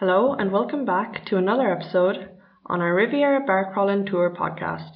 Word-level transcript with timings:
Hello, 0.00 0.32
and 0.32 0.50
welcome 0.50 0.86
back 0.86 1.26
to 1.26 1.36
another 1.36 1.70
episode 1.70 2.30
on 2.64 2.80
our 2.80 2.94
Riviera 2.94 3.44
Bar 3.46 3.70
Crawling 3.74 4.06
Tour 4.06 4.34
podcast. 4.34 4.92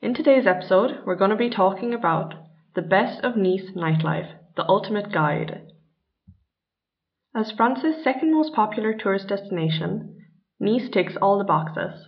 In 0.00 0.14
today's 0.14 0.46
episode, 0.46 0.98
we're 1.04 1.16
going 1.16 1.32
to 1.32 1.36
be 1.36 1.50
talking 1.50 1.92
about 1.92 2.34
the 2.76 2.80
best 2.80 3.24
of 3.24 3.36
Nice 3.36 3.72
nightlife, 3.74 4.32
the 4.56 4.64
ultimate 4.68 5.12
guide. 5.12 5.62
As 7.34 7.50
France's 7.50 8.04
second 8.04 8.32
most 8.32 8.54
popular 8.54 8.94
tourist 8.94 9.26
destination, 9.26 10.16
Nice 10.60 10.88
ticks 10.88 11.16
all 11.20 11.36
the 11.36 11.42
boxes. 11.42 12.06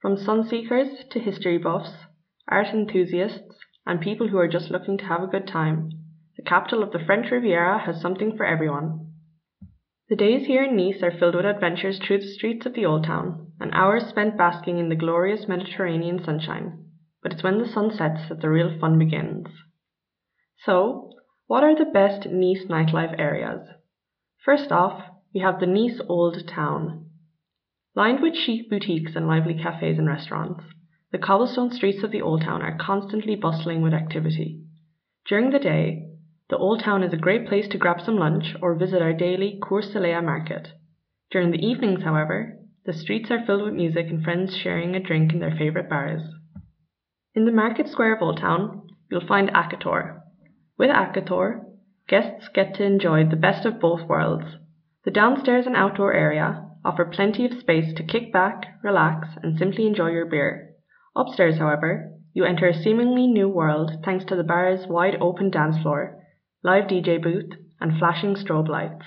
From 0.00 0.16
sun 0.16 0.48
seekers 0.48 1.04
to 1.10 1.20
history 1.20 1.58
buffs, 1.58 1.92
art 2.48 2.68
enthusiasts, 2.68 3.58
and 3.84 4.00
people 4.00 4.28
who 4.28 4.38
are 4.38 4.48
just 4.48 4.70
looking 4.70 4.96
to 4.96 5.04
have 5.04 5.22
a 5.22 5.26
good 5.26 5.46
time, 5.46 5.90
the 6.34 6.42
capital 6.42 6.82
of 6.82 6.92
the 6.92 7.04
French 7.04 7.30
Riviera 7.30 7.78
has 7.84 8.00
something 8.00 8.38
for 8.38 8.46
everyone. 8.46 9.07
The 10.08 10.16
days 10.16 10.46
here 10.46 10.64
in 10.64 10.74
Nice 10.74 11.02
are 11.02 11.10
filled 11.10 11.34
with 11.34 11.44
adventures 11.44 11.98
through 11.98 12.20
the 12.20 12.28
streets 12.28 12.64
of 12.64 12.72
the 12.72 12.86
old 12.86 13.04
town, 13.04 13.52
and 13.60 13.70
hours 13.74 14.06
spent 14.06 14.38
basking 14.38 14.78
in 14.78 14.88
the 14.88 14.96
glorious 14.96 15.46
Mediterranean 15.46 16.24
sunshine. 16.24 16.86
But 17.22 17.34
it's 17.34 17.42
when 17.42 17.58
the 17.58 17.68
sun 17.68 17.90
sets 17.90 18.26
that 18.30 18.40
the 18.40 18.48
real 18.48 18.78
fun 18.78 18.98
begins. 18.98 19.48
So, 20.64 21.12
what 21.46 21.62
are 21.62 21.74
the 21.74 21.84
best 21.84 22.26
Nice 22.26 22.64
nightlife 22.64 23.18
areas? 23.18 23.68
First 24.42 24.72
off, 24.72 25.04
we 25.34 25.40
have 25.40 25.60
the 25.60 25.66
Nice 25.66 26.00
Old 26.08 26.48
Town. 26.48 27.10
Lined 27.94 28.22
with 28.22 28.34
chic 28.34 28.70
boutiques 28.70 29.14
and 29.14 29.28
lively 29.28 29.54
cafes 29.54 29.98
and 29.98 30.08
restaurants, 30.08 30.64
the 31.12 31.18
cobblestone 31.18 31.70
streets 31.70 32.02
of 32.02 32.12
the 32.12 32.22
Old 32.22 32.40
Town 32.40 32.62
are 32.62 32.78
constantly 32.78 33.36
bustling 33.36 33.82
with 33.82 33.92
activity. 33.92 34.62
During 35.26 35.50
the 35.50 35.58
day, 35.58 36.07
the 36.50 36.56
Old 36.56 36.80
Town 36.80 37.02
is 37.02 37.12
a 37.12 37.18
great 37.18 37.46
place 37.46 37.68
to 37.68 37.76
grab 37.76 38.00
some 38.00 38.16
lunch 38.16 38.56
or 38.62 38.74
visit 38.74 39.02
our 39.02 39.12
daily 39.12 39.58
Cours 39.62 39.94
market. 39.94 40.68
During 41.30 41.50
the 41.50 41.58
evenings, 41.58 42.04
however, 42.04 42.56
the 42.86 42.94
streets 42.94 43.30
are 43.30 43.44
filled 43.44 43.64
with 43.64 43.74
music 43.74 44.06
and 44.08 44.24
friends 44.24 44.56
sharing 44.56 44.96
a 44.96 45.00
drink 45.00 45.34
in 45.34 45.40
their 45.40 45.54
favourite 45.54 45.90
bars. 45.90 46.22
In 47.34 47.44
the 47.44 47.52
market 47.52 47.86
square 47.86 48.16
of 48.16 48.22
Old 48.22 48.38
Town, 48.38 48.88
you'll 49.10 49.26
find 49.26 49.50
Akathor. 49.50 50.22
With 50.78 50.88
Akathor, 50.88 51.66
guests 52.08 52.48
get 52.54 52.74
to 52.76 52.82
enjoy 52.82 53.26
the 53.26 53.36
best 53.36 53.66
of 53.66 53.78
both 53.78 54.08
worlds. 54.08 54.56
The 55.04 55.10
downstairs 55.10 55.66
and 55.66 55.76
outdoor 55.76 56.14
area 56.14 56.64
offer 56.82 57.04
plenty 57.04 57.44
of 57.44 57.60
space 57.60 57.92
to 57.92 58.02
kick 58.02 58.32
back, 58.32 58.64
relax, 58.82 59.28
and 59.42 59.58
simply 59.58 59.86
enjoy 59.86 60.12
your 60.12 60.24
beer. 60.24 60.70
Upstairs, 61.14 61.58
however, 61.58 62.10
you 62.32 62.46
enter 62.46 62.68
a 62.68 62.82
seemingly 62.82 63.26
new 63.26 63.50
world 63.50 63.90
thanks 64.02 64.24
to 64.26 64.36
the 64.36 64.42
bar's 64.42 64.86
wide 64.86 65.18
open 65.20 65.50
dance 65.50 65.76
floor 65.82 66.14
live 66.64 66.84
DJ 66.88 67.22
booth, 67.22 67.52
and 67.80 67.96
flashing 68.00 68.34
strobe 68.34 68.68
lights. 68.68 69.06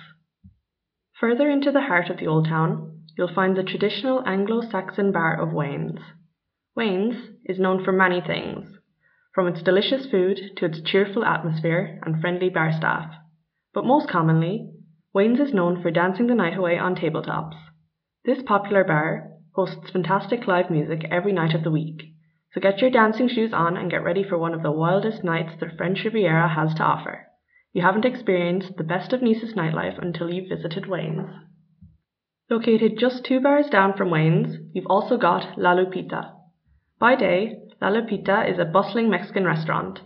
Further 1.20 1.50
into 1.50 1.70
the 1.70 1.82
heart 1.82 2.10
of 2.10 2.18
the 2.18 2.26
old 2.26 2.48
town, 2.48 3.02
you'll 3.18 3.34
find 3.34 3.58
the 3.58 3.64
traditional 3.64 4.24
Anglo 4.26 4.62
Saxon 4.62 5.12
bar 5.12 5.38
of 5.38 5.52
Wayne's. 5.52 6.00
Wayne's 6.78 7.32
is 7.44 7.60
known 7.60 7.84
for 7.84 7.92
many 7.92 8.22
things, 8.22 8.78
from 9.36 9.50
its 9.50 9.62
delicious 9.62 10.10
food 10.10 10.40
to 10.56 10.66
its 10.66 10.80
cheerful 10.80 11.26
atmosphere 11.26 12.00
and 12.06 12.22
friendly 12.22 12.48
bar 12.48 12.72
staff. 12.72 13.12
But 13.74 13.86
most 13.86 14.08
commonly, 14.08 14.72
Wayne's 15.14 15.42
is 15.42 15.54
known 15.54 15.82
for 15.82 15.92
dancing 15.92 16.28
the 16.28 16.36
night 16.36 16.58
away 16.58 16.78
on 16.78 16.96
tabletops. 16.96 17.58
This 18.24 18.42
popular 18.44 18.86
bar 18.86 19.30
hosts 19.56 19.92
fantastic 19.92 20.48
live 20.48 20.72
music 20.72 21.04
every 21.12 21.34
night 21.34 21.54
of 21.54 21.66
the 21.66 21.72
week, 21.72 22.02
so 22.54 22.62
get 22.62 22.80
your 22.80 22.92
dancing 22.92 23.28
shoes 23.28 23.52
on 23.52 23.76
and 23.76 23.92
get 23.92 24.06
ready 24.06 24.24
for 24.24 24.38
one 24.38 24.54
of 24.54 24.64
the 24.64 24.72
wildest 24.72 25.22
nights 25.22 25.52
the 25.60 25.70
French 25.78 26.06
Riviera 26.06 26.48
has 26.48 26.74
to 26.76 26.84
offer. 26.84 27.28
You 27.74 27.82
haven't 27.82 28.06
experienced 28.06 28.76
the 28.78 28.84
best 28.84 29.14
of 29.14 29.22
Nice's 29.22 29.54
nightlife 29.54 30.02
until 30.02 30.34
you've 30.34 30.50
visited 30.50 30.88
Wayne's. 30.88 31.30
Located 32.50 33.00
just 33.00 33.24
two 33.24 33.40
bars 33.40 33.68
down 33.70 33.96
from 33.96 34.12
Wayne's, 34.12 34.58
you've 34.74 34.88
also 34.88 35.18
got 35.18 35.58
La 35.58 35.74
Lupita. 35.74 36.34
By 37.00 37.16
day, 37.16 37.60
La 37.82 37.90
Lupita 37.90 38.52
is 38.52 38.60
a 38.60 38.66
bustling 38.66 39.10
Mexican 39.10 39.46
restaurant. 39.46 40.02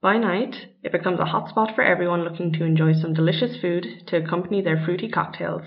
By 0.00 0.16
night, 0.16 0.68
it 0.82 0.90
becomes 0.90 1.20
a 1.20 1.24
hotspot 1.24 1.74
for 1.74 1.82
everyone 1.82 2.24
looking 2.24 2.50
to 2.54 2.64
enjoy 2.64 2.94
some 2.94 3.12
delicious 3.12 3.60
food 3.60 3.86
to 4.06 4.16
accompany 4.16 4.62
their 4.62 4.82
fruity 4.82 5.08
cocktails. 5.08 5.62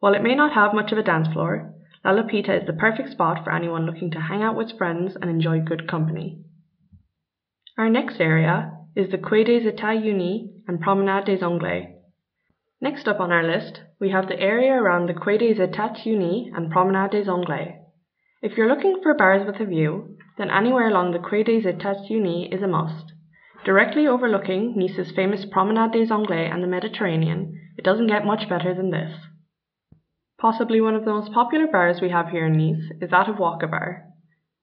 While 0.00 0.14
it 0.14 0.22
may 0.22 0.34
not 0.34 0.52
have 0.54 0.74
much 0.74 0.90
of 0.90 0.98
a 0.98 1.04
dance 1.04 1.28
floor, 1.32 1.72
La 2.04 2.10
Lupita 2.10 2.60
is 2.60 2.66
the 2.66 2.72
perfect 2.72 3.10
spot 3.10 3.44
for 3.44 3.54
anyone 3.54 3.86
looking 3.86 4.10
to 4.10 4.20
hang 4.20 4.42
out 4.42 4.56
with 4.56 4.76
friends 4.76 5.14
and 5.14 5.30
enjoy 5.30 5.60
good 5.60 5.88
company. 5.88 6.42
Our 7.78 7.88
next 7.88 8.20
area 8.20 8.72
is 8.94 9.10
the 9.10 9.18
Quai 9.18 9.42
des 9.44 9.70
Etats 9.70 10.04
Unis 10.04 10.50
and 10.68 10.80
Promenade 10.80 11.24
des 11.24 11.42
Anglais. 11.42 11.96
Next 12.80 13.08
up 13.08 13.20
on 13.20 13.32
our 13.32 13.42
list, 13.42 13.80
we 14.00 14.10
have 14.10 14.28
the 14.28 14.38
area 14.38 14.72
around 14.72 15.08
the 15.08 15.14
Quai 15.14 15.38
des 15.38 15.54
Etats 15.54 16.04
Unis 16.04 16.50
and 16.54 16.70
Promenade 16.70 17.12
des 17.12 17.30
Anglais. 17.30 17.78
If 18.42 18.56
you're 18.56 18.68
looking 18.68 19.00
for 19.02 19.14
bars 19.14 19.46
with 19.46 19.60
a 19.60 19.64
view, 19.64 20.16
then 20.36 20.50
anywhere 20.50 20.88
along 20.88 21.12
the 21.12 21.18
Quai 21.18 21.42
des 21.42 21.62
Etats 21.62 22.10
Unis 22.10 22.48
is 22.52 22.62
a 22.62 22.66
must. 22.66 23.12
Directly 23.64 24.06
overlooking 24.06 24.74
Nice's 24.76 25.12
famous 25.14 25.46
Promenade 25.50 25.92
des 25.92 26.12
Anglais 26.12 26.50
and 26.52 26.62
the 26.62 26.66
Mediterranean, 26.66 27.58
it 27.78 27.84
doesn't 27.84 28.08
get 28.08 28.26
much 28.26 28.48
better 28.48 28.74
than 28.74 28.90
this. 28.90 29.12
Possibly 30.38 30.80
one 30.80 30.96
of 30.96 31.04
the 31.04 31.12
most 31.12 31.32
popular 31.32 31.68
bars 31.68 32.00
we 32.02 32.10
have 32.10 32.28
here 32.28 32.46
in 32.46 32.56
Nice 32.58 32.90
is 33.00 33.10
that 33.10 33.28
of 33.28 33.38
Waka 33.38 33.68
Bar. 33.68 34.04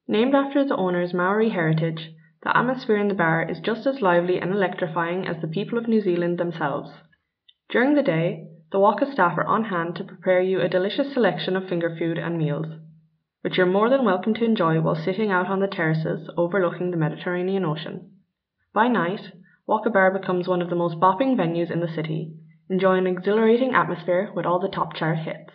Named 0.08 0.36
after 0.36 0.66
the 0.66 0.76
owner's 0.76 1.14
Maori 1.14 1.50
heritage, 1.50 2.12
the 2.44 2.58
atmosphere 2.58 2.98
in 2.98 3.10
the 3.10 3.14
bar 3.14 3.46
is 3.50 3.60
just 3.60 3.86
as 3.86 4.02
lively 4.02 4.40
and 4.40 4.52
electrifying 4.52 5.28
as 5.28 5.42
the 5.42 5.48
people 5.48 5.78
of 5.78 5.88
New 5.88 6.02
Zealand 6.02 6.38
themselves. 6.38 6.90
During 7.70 7.96
the 7.96 8.04
day, 8.04 8.48
the 8.72 8.80
Waka 8.80 9.12
staff 9.12 9.38
are 9.38 9.46
on 9.46 9.66
hand 9.66 9.96
to 9.96 10.04
prepare 10.04 10.42
you 10.42 10.62
a 10.62 10.70
delicious 10.70 11.14
selection 11.14 11.56
of 11.56 11.68
finger 11.68 11.96
food 11.98 12.18
and 12.18 12.38
meals, 12.38 12.68
which 13.42 13.58
you're 13.58 13.66
more 13.66 13.90
than 13.90 14.06
welcome 14.06 14.34
to 14.36 14.46
enjoy 14.46 14.80
while 14.80 14.96
sitting 14.96 15.32
out 15.32 15.48
on 15.48 15.60
the 15.60 15.68
terraces 15.68 16.30
overlooking 16.38 16.92
the 16.92 16.98
Mediterranean 16.98 17.66
Ocean. 17.66 18.12
By 18.74 18.88
night, 18.88 19.32
Waka 19.68 19.90
Bar 19.90 20.18
becomes 20.18 20.48
one 20.48 20.62
of 20.62 20.70
the 20.70 20.76
most 20.76 21.00
bopping 21.00 21.36
venues 21.36 21.70
in 21.70 21.80
the 21.80 21.94
city, 21.94 22.34
enjoying 22.70 23.06
an 23.06 23.18
exhilarating 23.18 23.74
atmosphere 23.74 24.32
with 24.34 24.46
all 24.46 24.60
the 24.60 24.70
top 24.70 24.96
chart 24.96 25.18
hits. 25.20 25.52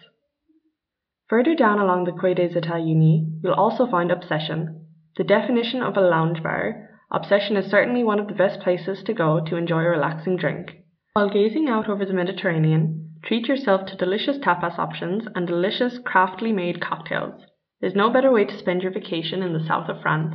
Further 1.29 1.55
down 1.55 1.79
along 1.79 2.05
the 2.05 2.13
Quai 2.13 2.35
des 2.35 2.55
Etats 2.55 2.87
Unis, 2.87 3.27
you'll 3.43 3.55
also 3.55 3.87
find 3.87 4.11
Obsession, 4.11 4.84
the 5.17 5.25
definition 5.25 5.83
of 5.83 5.97
a 5.97 6.01
lounge 6.01 6.43
bar, 6.43 6.89
Obsession 7.15 7.57
is 7.57 7.71
certainly 7.71 8.03
one 8.03 8.19
of 8.19 8.27
the 8.27 8.35
best 8.35 8.59
places 8.61 9.03
to 9.05 9.15
go 9.15 9.39
to 9.39 9.57
enjoy 9.57 9.81
a 9.81 9.91
relaxing 9.91 10.37
drink. 10.37 10.79
While 11.13 11.31
gazing 11.31 11.69
out 11.69 11.89
over 11.89 12.05
the 12.05 12.13
Mediterranean, 12.13 13.15
treat 13.23 13.47
yourself 13.47 13.87
to 13.87 13.97
delicious 13.97 14.39
tapas 14.39 14.79
options 14.81 15.29
and 15.33 15.47
delicious 15.47 16.01
craftily 16.05 16.51
made 16.51 16.81
cocktails. 16.81 17.41
There's 17.81 17.95
no 17.95 18.11
better 18.11 18.33
way 18.33 18.47
to 18.47 18.59
spend 18.59 18.83
your 18.83 18.91
vacation 18.91 19.45
in 19.45 19.53
the 19.53 19.65
south 19.65 19.89
of 19.89 20.03
France. 20.03 20.35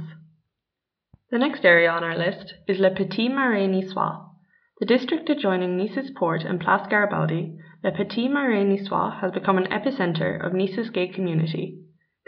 The 1.31 1.37
next 1.37 1.65
area 1.65 1.91
on 1.91 2.03
our 2.03 2.17
list 2.17 2.53
is 2.65 2.79
Le 2.79 2.91
Petit 2.91 3.27
Marais 3.27 3.67
Niçois. 3.67 4.25
The 4.79 4.85
district 4.85 5.29
adjoining 5.29 5.75
Nice's 5.75 6.11
port 6.15 6.43
and 6.43 6.61
Place 6.61 6.87
Garibaldi, 6.89 7.57
Le 7.83 7.91
Petit 7.91 8.29
Marais 8.29 8.63
Niçois 8.63 9.19
has 9.19 9.33
become 9.33 9.57
an 9.57 9.67
epicenter 9.67 10.39
of 10.41 10.53
Nice's 10.53 10.89
gay 10.91 11.09
community. 11.09 11.77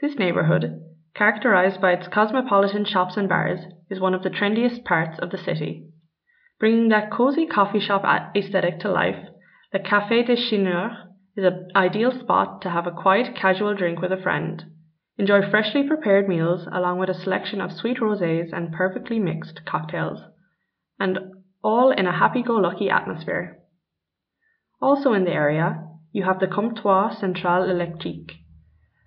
This 0.01 0.19
neighborhood, 0.19 0.81
characterized 1.13 1.81
by 1.81 1.91
its 1.91 2.07
cosmopolitan 2.07 2.85
shops 2.85 3.17
and 3.17 3.27
bars, 3.27 3.59
is 3.89 3.99
one 3.99 4.13
of 4.13 4.23
the 4.23 4.29
trendiest 4.29 4.83
parts 4.83 5.19
of 5.19 5.31
the 5.31 5.37
city. 5.37 5.87
Bringing 6.59 6.89
that 6.89 7.11
cozy 7.11 7.45
coffee 7.47 7.79
shop 7.79 8.03
aesthetic 8.35 8.79
to 8.79 8.91
life, 8.91 9.27
the 9.73 9.79
Café 9.79 10.25
des 10.25 10.35
Chineurs 10.35 10.95
is 11.35 11.45
an 11.45 11.69
ideal 11.75 12.11
spot 12.11 12.61
to 12.61 12.69
have 12.69 12.85
a 12.85 12.91
quiet, 12.91 13.35
casual 13.35 13.73
drink 13.73 14.01
with 14.01 14.11
a 14.11 14.21
friend. 14.21 14.65
Enjoy 15.17 15.41
freshly 15.49 15.87
prepared 15.87 16.27
meals 16.27 16.67
along 16.71 16.99
with 16.99 17.09
a 17.09 17.13
selection 17.13 17.61
of 17.61 17.71
sweet 17.71 17.97
rosés 17.97 18.51
and 18.53 18.73
perfectly 18.73 19.19
mixed 19.19 19.65
cocktails, 19.65 20.19
and 20.99 21.19
all 21.63 21.91
in 21.91 22.07
a 22.07 22.17
happy-go-lucky 22.17 22.89
atmosphere. 22.89 23.57
Also 24.81 25.13
in 25.13 25.25
the 25.25 25.31
area, 25.31 25.87
you 26.11 26.23
have 26.23 26.39
the 26.39 26.47
Comptoir 26.47 27.17
Central 27.19 27.69
Electrique, 27.69 28.33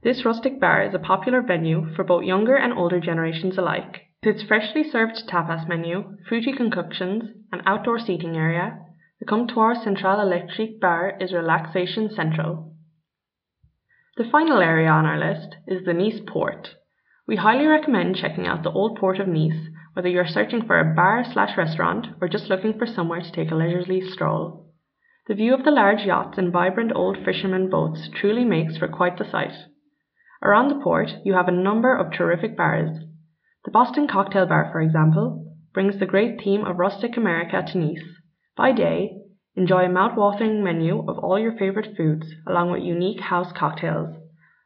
this 0.04 0.24
rustic 0.24 0.60
bar 0.60 0.84
is 0.84 0.94
a 0.94 0.98
popular 0.98 1.40
venue 1.40 1.86
for 1.96 2.04
both 2.04 2.24
younger 2.24 2.56
and 2.56 2.74
older 2.74 3.00
generations 3.00 3.56
alike. 3.56 4.02
With 4.22 4.36
its 4.36 4.44
freshly 4.46 4.84
served 4.84 5.26
tapas 5.26 5.66
menu, 5.66 6.18
fruity 6.28 6.52
concoctions, 6.52 7.24
and 7.50 7.62
outdoor 7.64 7.98
seating 7.98 8.36
area, 8.36 8.78
the 9.18 9.24
Comptoir 9.24 9.74
Central 9.82 10.20
Electrique 10.20 10.78
Bar 10.78 11.16
is 11.20 11.32
relaxation 11.32 12.10
central. 12.10 12.74
The 14.18 14.28
final 14.30 14.60
area 14.60 14.90
on 14.90 15.06
our 15.06 15.18
list 15.18 15.56
is 15.66 15.86
the 15.86 15.94
Nice 15.94 16.20
Port. 16.26 16.74
We 17.26 17.36
highly 17.36 17.66
recommend 17.66 18.16
checking 18.16 18.46
out 18.46 18.62
the 18.62 18.70
Old 18.70 18.98
Port 18.98 19.18
of 19.18 19.26
Nice, 19.26 19.70
whether 19.94 20.08
you're 20.08 20.26
searching 20.26 20.66
for 20.66 20.78
a 20.78 20.94
bar 20.94 21.24
slash 21.24 21.56
restaurant 21.56 22.08
or 22.20 22.28
just 22.28 22.50
looking 22.50 22.78
for 22.78 22.86
somewhere 22.86 23.22
to 23.22 23.32
take 23.32 23.50
a 23.50 23.54
leisurely 23.54 24.02
stroll. 24.10 24.70
The 25.28 25.34
view 25.34 25.54
of 25.54 25.64
the 25.64 25.70
large 25.70 26.02
yachts 26.04 26.36
and 26.36 26.52
vibrant 26.52 26.92
old 26.94 27.16
fishermen 27.24 27.70
boats 27.70 28.10
truly 28.14 28.44
makes 28.44 28.76
for 28.76 28.88
quite 28.88 29.16
the 29.16 29.24
sight. 29.24 29.54
Around 30.44 30.68
the 30.68 30.84
port, 30.84 31.10
you 31.24 31.32
have 31.34 31.48
a 31.48 31.52
number 31.52 31.96
of 31.96 32.12
terrific 32.12 32.56
bars. 32.56 32.98
The 33.64 33.70
Boston 33.70 34.06
Cocktail 34.06 34.46
Bar, 34.46 34.68
for 34.70 34.80
example, 34.80 35.56
brings 35.72 35.98
the 35.98 36.06
great 36.06 36.40
theme 36.42 36.64
of 36.64 36.78
rustic 36.78 37.16
America 37.16 37.64
to 37.66 37.78
Nice. 37.78 38.04
By 38.56 38.72
day, 38.72 39.24
Enjoy 39.56 39.84
a 39.84 39.88
mouth-watering 39.88 40.64
menu 40.64 41.04
of 41.08 41.16
all 41.18 41.38
your 41.38 41.56
favorite 41.56 41.96
foods, 41.96 42.26
along 42.44 42.72
with 42.72 42.82
unique 42.82 43.20
house 43.20 43.52
cocktails. 43.52 44.16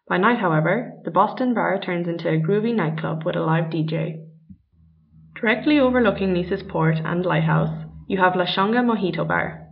By 0.08 0.16
night, 0.16 0.38
however, 0.38 0.94
the 1.04 1.10
Boston 1.10 1.52
Bar 1.52 1.78
turns 1.78 2.08
into 2.08 2.26
a 2.26 2.40
groovy 2.40 2.74
nightclub 2.74 3.22
with 3.26 3.36
a 3.36 3.40
live 3.40 3.64
DJ. 3.64 4.24
Directly 5.38 5.78
overlooking 5.78 6.32
Nice's 6.32 6.62
port 6.62 6.96
and 7.04 7.26
lighthouse, 7.26 7.84
you 8.06 8.16
have 8.16 8.34
La 8.34 8.46
Changa 8.46 8.82
Mojito 8.82 9.28
Bar. 9.28 9.66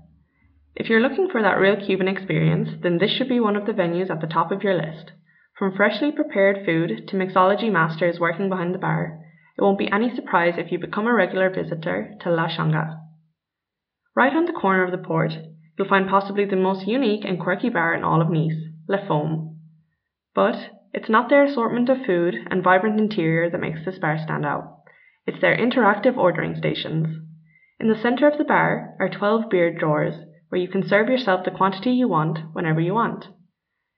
If 0.75 0.91
you're 0.91 1.01
looking 1.01 1.31
for 1.31 1.41
that 1.41 1.59
real 1.59 1.77
Cuban 1.77 2.09
experience, 2.09 2.69
then 2.83 2.99
this 2.99 3.11
should 3.11 3.31
be 3.31 3.41
one 3.41 3.57
of 3.57 3.65
the 3.65 3.73
venues 3.73 4.11
at 4.11 4.21
the 4.21 4.27
top 4.27 4.53
of 4.53 4.63
your 4.63 4.75
list. 4.75 5.13
From 5.59 5.75
freshly 5.75 6.13
prepared 6.13 6.67
food 6.67 7.09
to 7.09 7.17
mixology 7.17 7.73
masters 7.73 8.21
working 8.21 8.51
behind 8.51 8.75
the 8.75 8.79
bar, 8.79 9.21
it 9.57 9.63
won't 9.63 9.79
be 9.79 9.91
any 9.91 10.15
surprise 10.15 10.55
if 10.59 10.71
you 10.71 10.79
become 10.79 11.07
a 11.07 11.15
regular 11.15 11.49
visitor 11.49 12.15
to 12.21 12.31
La 12.31 12.47
Changa. 12.47 13.01
Right 14.15 14.35
on 14.35 14.45
the 14.45 14.53
corner 14.53 14.85
of 14.85 14.91
the 14.91 14.99
port, 14.99 15.33
you'll 15.79 15.89
find 15.89 16.11
possibly 16.11 16.45
the 16.45 16.57
most 16.57 16.87
unique 16.87 17.25
and 17.25 17.41
quirky 17.41 17.71
bar 17.71 17.95
in 17.95 18.05
all 18.05 18.21
of 18.21 18.29
Nice, 18.29 18.69
Le 18.87 18.99
Foam. 19.07 19.59
But 20.35 20.73
it's 20.93 21.09
not 21.09 21.31
their 21.31 21.45
assortment 21.45 21.89
of 21.89 22.05
food 22.05 22.35
and 22.51 22.63
vibrant 22.63 23.01
interior 23.01 23.49
that 23.49 23.61
makes 23.61 23.83
this 23.83 23.99
bar 23.99 24.19
stand 24.19 24.45
out. 24.45 24.81
It's 25.27 25.41
their 25.41 25.57
interactive 25.57 26.19
ordering 26.19 26.55
stations. 26.55 27.23
In 27.81 27.89
the 27.89 27.99
center 27.99 28.29
of 28.29 28.37
the 28.37 28.45
bar 28.45 28.95
are 29.01 29.09
12 29.09 29.49
beer 29.49 29.73
drawers 29.73 30.17
where 30.51 30.61
you 30.61 30.69
can 30.69 30.87
serve 30.87 31.09
yourself 31.09 31.47
the 31.47 31.51
quantity 31.51 31.93
you 31.93 32.09
want 32.09 32.41
whenever 32.53 32.81
you 32.81 32.93
want. 32.93 33.29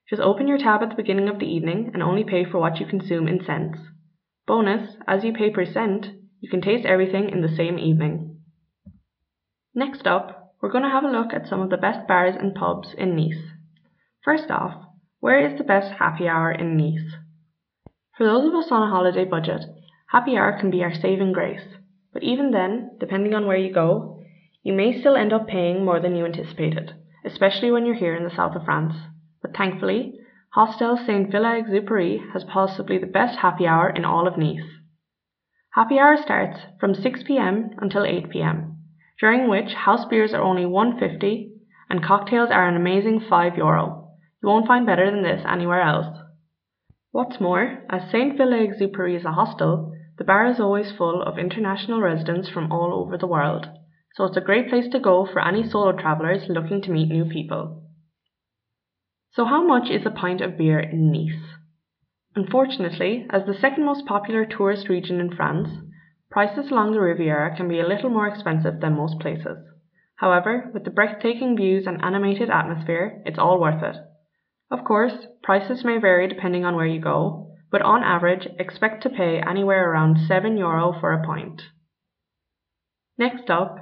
Just 0.09 0.23
open 0.23 0.49
your 0.49 0.59
tab 0.59 0.83
at 0.83 0.89
the 0.89 0.95
beginning 0.95 1.29
of 1.29 1.39
the 1.39 1.47
evening 1.47 1.91
and 1.93 2.03
only 2.03 2.25
pay 2.25 2.45
for 2.45 2.59
what 2.59 2.81
you 2.81 2.87
consume 2.87 3.29
in 3.29 3.45
cents. 3.45 3.79
Bonus, 4.47 4.97
as 5.07 5.23
you 5.23 5.33
pay 5.35 5.51
per 5.51 5.67
cent, 5.67 6.07
you 6.41 6.49
can 6.49 6.63
taste 6.63 6.87
everything 6.87 7.29
in 7.29 7.43
the 7.43 7.55
same 7.55 7.79
evening. 7.79 8.41
Next 9.75 10.07
up, 10.07 10.55
we're 10.63 10.71
going 10.73 10.85
to 10.85 10.91
have 10.91 11.05
a 11.05 11.11
look 11.11 11.35
at 11.35 11.47
some 11.47 11.61
of 11.61 11.69
the 11.69 11.77
best 11.77 12.09
bars 12.09 12.35
and 12.39 12.55
pubs 12.55 12.95
in 12.97 13.15
Nice. 13.15 13.53
First 14.25 14.51
off, 14.51 14.75
where 15.21 15.47
is 15.47 15.59
the 15.59 15.65
best 15.65 15.93
happy 15.99 16.27
hour 16.27 16.51
in 16.51 16.77
Nice? 16.77 17.13
For 18.17 18.25
those 18.25 18.49
of 18.49 18.55
us 18.55 18.69
on 18.71 18.83
a 18.83 18.91
holiday 18.91 19.25
budget, 19.25 19.63
happy 20.11 20.37
hour 20.37 20.59
can 20.59 20.71
be 20.71 20.83
our 20.83 20.95
saving 20.95 21.33
grace. 21.33 21.77
But 22.13 22.23
even 22.23 22.51
then, 22.51 22.93
depending 22.99 23.35
on 23.35 23.47
where 23.47 23.59
you 23.59 23.73
go, 23.73 24.23
you 24.63 24.73
may 24.73 24.99
still 24.99 25.17
end 25.17 25.33
up 25.33 25.47
paying 25.47 25.85
more 25.85 26.01
than 26.01 26.17
you 26.17 26.25
anticipated, 26.25 26.95
especially 27.25 27.71
when 27.71 27.85
you're 27.85 27.95
here 27.95 28.17
in 28.17 28.25
the 28.25 28.35
south 28.35 28.57
of 28.57 28.65
France. 28.65 28.95
But 29.41 29.57
thankfully, 29.57 30.19
Hostel 30.51 30.97
Saint 30.97 31.31
Villa 31.31 31.61
Exupery 31.61 32.19
has 32.33 32.43
possibly 32.45 32.99
the 32.99 33.07
best 33.07 33.39
happy 33.39 33.67
hour 33.67 33.91
in 33.91 34.05
all 34.05 34.27
of 34.27 34.37
Nice. 34.37 34.65
Happy 35.75 35.99
hour 35.99 36.17
starts 36.17 36.59
from 36.81 36.95
6 36.95 37.23
pm 37.23 37.71
until 37.79 38.05
8 38.05 38.31
pm, 38.31 38.79
during 39.21 39.49
which 39.49 39.75
house 39.75 40.05
beers 40.07 40.35
are 40.35 40.43
only 40.43 40.67
150 40.67 41.53
and 41.91 42.03
cocktails 42.03 42.51
are 42.51 42.67
an 42.67 42.77
amazing 42.77 43.21
5 43.21 43.57
euro. 43.57 44.09
You 44.43 44.49
won't 44.49 44.67
find 44.67 44.87
better 44.87 45.11
than 45.11 45.23
this 45.23 45.45
anywhere 45.47 45.83
else. 45.83 46.19
What's 47.13 47.41
more, 47.41 47.85
as 47.89 48.11
Saint 48.11 48.37
Villa 48.37 48.57
Exupery 48.57 49.17
is 49.17 49.25
a 49.25 49.33
hostel, 49.33 49.93
the 50.19 50.25
bar 50.25 50.47
is 50.47 50.59
always 50.59 50.91
full 50.91 51.23
of 51.23 51.39
international 51.39 52.01
residents 52.01 52.49
from 52.49 52.73
all 52.73 52.93
over 52.93 53.17
the 53.17 53.27
world, 53.27 53.69
so 54.15 54.25
it's 54.25 54.37
a 54.37 54.41
great 54.41 54.69
place 54.69 54.89
to 54.91 54.99
go 54.99 55.25
for 55.25 55.41
any 55.41 55.69
solo 55.69 55.93
travellers 55.93 56.49
looking 56.49 56.83
to 56.83 56.91
meet 56.91 57.09
new 57.09 57.25
people. 57.25 57.85
So, 59.33 59.45
how 59.45 59.67
much 59.67 59.91
is 59.91 60.07
a 60.07 60.11
pint 60.11 60.41
of 60.41 60.57
beer 60.57 60.81
in 60.81 61.13
Nice? 61.13 61.59
Unfortunately, 62.35 63.27
as 63.31 63.45
the 63.47 63.55
second 63.55 63.85
most 63.85 64.07
popular 64.07 64.45
tourist 64.45 64.89
region 64.89 65.21
in 65.21 65.35
France, 65.35 65.69
prices 66.31 66.71
along 66.71 66.93
the 66.93 67.01
Riviera 67.01 67.57
can 67.57 67.69
be 67.69 67.81
a 67.81 67.87
little 67.87 68.11
more 68.11 68.27
expensive 68.27 68.81
than 68.81 68.97
most 68.97 69.19
places. 69.21 69.59
However, 70.17 70.71
with 70.73 70.85
the 70.85 70.91
breathtaking 70.91 71.57
views 71.57 71.87
and 71.87 72.03
animated 72.03 72.51
atmosphere, 72.51 73.23
it's 73.25 73.39
all 73.39 73.61
worth 73.61 73.83
it. 73.83 73.97
Of 74.71 74.85
course, 74.85 75.27
prices 75.43 75.85
may 75.85 75.99
vary 75.99 76.29
depending 76.29 76.65
on 76.65 76.77
where 76.77 76.87
you 76.87 77.01
go, 77.01 77.53
but 77.71 77.83
on 77.83 78.03
average, 78.03 78.47
expect 78.59 79.03
to 79.03 79.11
pay 79.11 79.41
anywhere 79.41 79.91
around 79.91 80.19
7 80.27 80.57
euro 80.57 80.93
for 80.99 81.13
a 81.13 81.25
pint. 81.25 81.63
Next 83.17 83.51
up, 83.51 83.77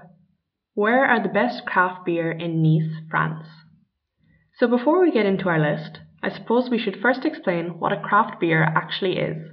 where 0.75 1.05
are 1.05 1.23
the 1.23 1.29
best 1.29 1.67
craft 1.67 2.05
beer 2.05 2.31
in 2.31 2.63
Nice, 2.63 3.03
France? 3.11 3.47
So 4.59 4.67
before 4.67 5.01
we 5.01 5.13
get 5.13 5.27
into 5.27 5.49
our 5.49 5.59
list, 5.59 6.01
I 6.23 6.31
suppose 6.31 6.71
we 6.71 6.79
should 6.79 7.01
first 7.01 7.25
explain 7.25 7.79
what 7.79 7.93
a 7.93 8.01
craft 8.01 8.41
beer 8.41 8.63
actually 8.63 9.19
is. 9.19 9.51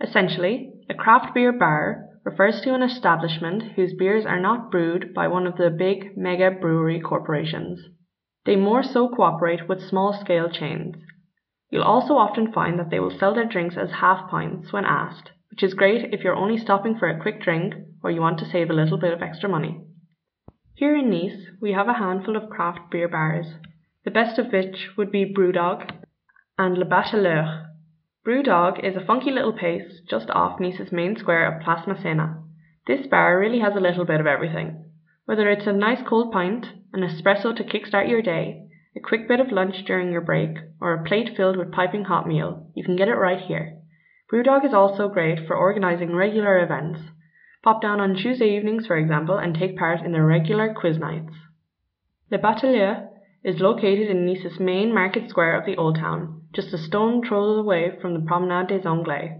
Essentially, 0.00 0.72
a 0.88 0.94
craft 0.94 1.34
beer 1.34 1.52
bar 1.52 2.08
refers 2.24 2.60
to 2.62 2.74
an 2.74 2.82
establishment 2.82 3.72
whose 3.76 3.94
beers 3.94 4.24
are 4.24 4.40
not 4.40 4.70
brewed 4.70 5.12
by 5.12 5.28
one 5.28 5.46
of 5.46 5.56
the 5.56 5.70
big 5.70 6.16
mega 6.16 6.50
brewery 6.50 7.00
corporations. 7.00 7.80
They 8.46 8.56
more 8.56 8.82
so 8.82 9.08
cooperate 9.08 9.68
with 9.68 9.82
small 9.82 10.12
scale 10.12 10.50
chains, 10.50 10.96
You'll 11.74 11.82
also 11.82 12.14
often 12.14 12.52
find 12.52 12.78
that 12.78 12.90
they 12.90 13.00
will 13.00 13.10
sell 13.18 13.34
their 13.34 13.48
drinks 13.48 13.76
as 13.76 13.90
half 13.90 14.30
pints 14.30 14.72
when 14.72 14.84
asked, 14.84 15.32
which 15.50 15.64
is 15.64 15.74
great 15.74 16.14
if 16.14 16.22
you're 16.22 16.36
only 16.36 16.56
stopping 16.56 16.96
for 16.96 17.08
a 17.08 17.20
quick 17.20 17.42
drink 17.42 17.74
or 18.00 18.12
you 18.12 18.20
want 18.20 18.38
to 18.38 18.48
save 18.48 18.70
a 18.70 18.74
little 18.74 18.96
bit 18.96 19.12
of 19.12 19.22
extra 19.22 19.48
money. 19.48 19.80
Here 20.74 20.94
in 20.96 21.10
Nice, 21.10 21.48
we 21.60 21.72
have 21.72 21.88
a 21.88 21.94
handful 21.94 22.36
of 22.36 22.48
craft 22.48 22.92
beer 22.92 23.08
bars, 23.08 23.54
the 24.04 24.10
best 24.10 24.38
of 24.38 24.52
which 24.52 24.90
would 24.96 25.10
be 25.10 25.24
Brewdog 25.24 25.90
and 26.58 26.76
Le 26.76 26.84
Bateleur. 26.84 27.68
Brewdog 28.26 28.84
is 28.84 28.96
a 28.96 29.04
funky 29.04 29.30
little 29.30 29.52
place 29.52 30.00
just 30.08 30.28
off 30.30 30.60
Nice's 30.60 30.92
main 30.92 31.16
square 31.16 31.50
of 31.50 31.62
Place 31.62 31.86
Masséna. 31.86 32.42
This 32.86 33.06
bar 33.06 33.38
really 33.38 33.60
has 33.60 33.74
a 33.74 33.80
little 33.80 34.04
bit 34.04 34.20
of 34.20 34.26
everything. 34.26 34.84
Whether 35.24 35.48
it's 35.48 35.66
a 35.66 35.72
nice 35.72 36.02
cold 36.06 36.32
pint, 36.32 36.66
an 36.92 37.00
espresso 37.00 37.56
to 37.56 37.64
kickstart 37.64 38.08
your 38.08 38.20
day, 38.20 38.68
a 38.94 39.00
quick 39.00 39.26
bit 39.26 39.40
of 39.40 39.50
lunch 39.50 39.76
during 39.86 40.12
your 40.12 40.20
break, 40.20 40.50
or 40.82 40.92
a 40.92 41.04
plate 41.04 41.30
filled 41.34 41.56
with 41.56 41.72
piping 41.72 42.04
hot 42.04 42.28
meal, 42.28 42.70
you 42.74 42.84
can 42.84 42.96
get 42.96 43.08
it 43.08 43.14
right 43.14 43.40
here. 43.40 43.78
Brewdog 44.30 44.66
is 44.66 44.74
also 44.74 45.08
great 45.08 45.46
for 45.46 45.56
organising 45.56 46.14
regular 46.14 46.62
events. 46.62 47.00
Pop 47.62 47.80
down 47.80 48.00
on 48.00 48.14
Tuesday 48.14 48.54
evenings, 48.54 48.86
for 48.86 48.98
example, 48.98 49.38
and 49.38 49.54
take 49.54 49.78
part 49.78 50.04
in 50.04 50.12
their 50.12 50.26
regular 50.26 50.74
quiz 50.74 50.98
nights. 50.98 51.32
Le 52.30 52.38
Bateleur 52.38 53.08
is 53.44 53.60
located 53.60 54.08
in 54.08 54.24
Nice's 54.24 54.58
main 54.58 54.94
market 54.94 55.28
square 55.28 55.58
of 55.58 55.66
the 55.66 55.76
Old 55.76 55.96
Town, 55.96 56.42
just 56.54 56.72
a 56.72 56.78
stone 56.78 57.22
throw 57.22 57.44
away 57.56 57.92
from 58.00 58.14
the 58.14 58.26
Promenade 58.26 58.68
des 58.68 58.88
Anglais. 58.88 59.36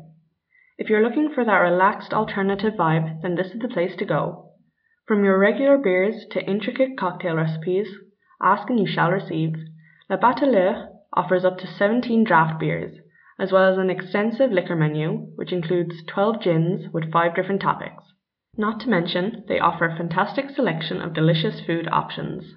If 0.76 0.90
you're 0.90 1.02
looking 1.02 1.32
for 1.34 1.44
that 1.44 1.56
relaxed 1.56 2.12
alternative 2.12 2.74
vibe, 2.78 3.22
then 3.22 3.34
this 3.34 3.48
is 3.48 3.60
the 3.60 3.68
place 3.68 3.96
to 3.96 4.04
go. 4.04 4.50
From 5.06 5.24
your 5.24 5.38
regular 5.38 5.78
beers 5.78 6.26
to 6.32 6.44
intricate 6.44 6.98
cocktail 6.98 7.36
recipes, 7.36 7.88
Ask 8.42 8.68
and 8.68 8.78
you 8.78 8.86
shall 8.86 9.10
receive. 9.10 9.54
Le 10.10 10.18
Bateleur 10.18 10.88
offers 11.14 11.44
up 11.44 11.56
to 11.58 11.66
17 11.66 12.24
draft 12.24 12.60
beers, 12.60 12.98
as 13.38 13.52
well 13.52 13.72
as 13.72 13.78
an 13.78 13.88
extensive 13.88 14.50
liquor 14.50 14.76
menu, 14.76 15.28
which 15.36 15.52
includes 15.52 16.02
12 16.08 16.42
gins 16.42 16.92
with 16.92 17.10
5 17.10 17.34
different 17.34 17.62
topics. 17.62 18.02
Not 18.56 18.80
to 18.80 18.88
mention, 18.88 19.44
they 19.48 19.58
offer 19.58 19.86
a 19.86 19.96
fantastic 19.96 20.50
selection 20.50 21.00
of 21.00 21.14
delicious 21.14 21.60
food 21.64 21.88
options. 21.90 22.54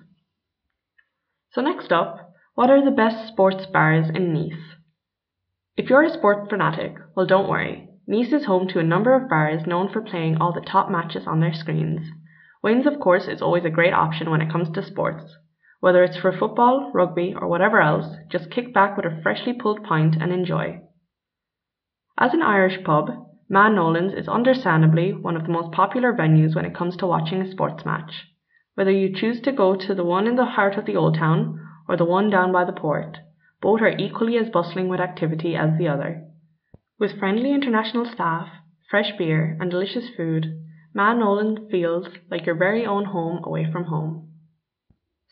So, 1.58 1.64
next 1.64 1.92
up, 1.92 2.36
what 2.54 2.70
are 2.70 2.86
the 2.86 2.92
best 2.92 3.30
sports 3.30 3.66
bars 3.66 4.12
in 4.14 4.32
Nice? 4.32 4.76
If 5.76 5.90
you're 5.90 6.04
a 6.04 6.14
sport 6.14 6.52
fanatic, 6.52 6.94
well, 7.16 7.26
don't 7.26 7.50
worry. 7.50 7.90
Nice 8.06 8.32
is 8.32 8.46
home 8.46 8.68
to 8.68 8.80
a 8.80 8.84
number 8.84 9.16
of 9.16 9.28
bars 9.28 9.66
known 9.66 9.92
for 9.92 10.04
playing 10.04 10.38
all 10.38 10.54
the 10.54 10.62
top 10.62 10.92
matches 10.92 11.26
on 11.26 11.40
their 11.40 11.56
screens. 11.56 12.12
Wings, 12.62 12.86
of 12.86 13.00
course, 13.00 13.28
is 13.28 13.42
always 13.42 13.66
a 13.66 13.72
great 13.72 13.92
option 13.92 14.30
when 14.30 14.40
it 14.40 14.52
comes 14.52 14.70
to 14.70 14.86
sports. 14.86 15.24
Whether 15.80 16.04
it's 16.04 16.18
for 16.18 16.32
football, 16.32 16.92
rugby, 16.94 17.34
or 17.36 17.48
whatever 17.48 17.82
else, 17.82 18.06
just 18.30 18.52
kick 18.52 18.72
back 18.72 18.96
with 18.96 19.08
a 19.08 19.20
freshly 19.24 19.54
pulled 19.54 19.84
pint 19.84 20.16
and 20.22 20.32
enjoy. 20.32 20.82
As 22.20 22.36
an 22.36 22.44
Irish 22.44 22.84
pub, 22.84 23.10
Ma 23.50 23.68
Nolan's 23.68 24.14
is 24.14 24.28
understandably 24.28 25.12
one 25.12 25.36
of 25.36 25.42
the 25.42 25.52
most 25.52 25.72
popular 25.72 26.14
venues 26.14 26.54
when 26.54 26.66
it 26.66 26.76
comes 26.76 26.96
to 26.98 27.08
watching 27.08 27.42
a 27.42 27.50
sports 27.50 27.84
match. 27.84 28.28
Whether 28.78 28.92
you 28.92 29.12
choose 29.12 29.42
to 29.42 29.52
go 29.52 29.76
to 29.76 29.96
the 29.96 30.04
one 30.04 30.28
in 30.28 30.36
the 30.36 30.46
heart 30.46 30.78
of 30.78 30.86
the 30.86 30.96
Old 30.96 31.16
Town 31.16 31.60
or 31.90 31.98
the 31.98 32.06
one 32.06 32.30
down 32.30 32.52
by 32.52 32.64
the 32.64 32.72
port, 32.72 33.18
both 33.60 33.82
are 33.82 33.98
equally 33.98 34.38
as 34.38 34.52
bustling 34.52 34.88
with 34.88 35.00
activity 35.00 35.56
as 35.56 35.80
the 35.80 35.88
other. 35.88 36.28
With 37.00 37.18
friendly 37.18 37.56
international 37.56 38.06
staff, 38.06 38.50
fresh 38.88 39.18
beer, 39.18 39.58
and 39.60 39.72
delicious 39.72 40.12
food, 40.16 40.46
Ma 40.94 41.16
Nolan 41.16 41.68
feels 41.72 42.06
like 42.30 42.46
your 42.46 42.54
very 42.54 42.86
own 42.86 43.06
home 43.06 43.42
away 43.44 43.66
from 43.72 43.86
home. 43.86 44.32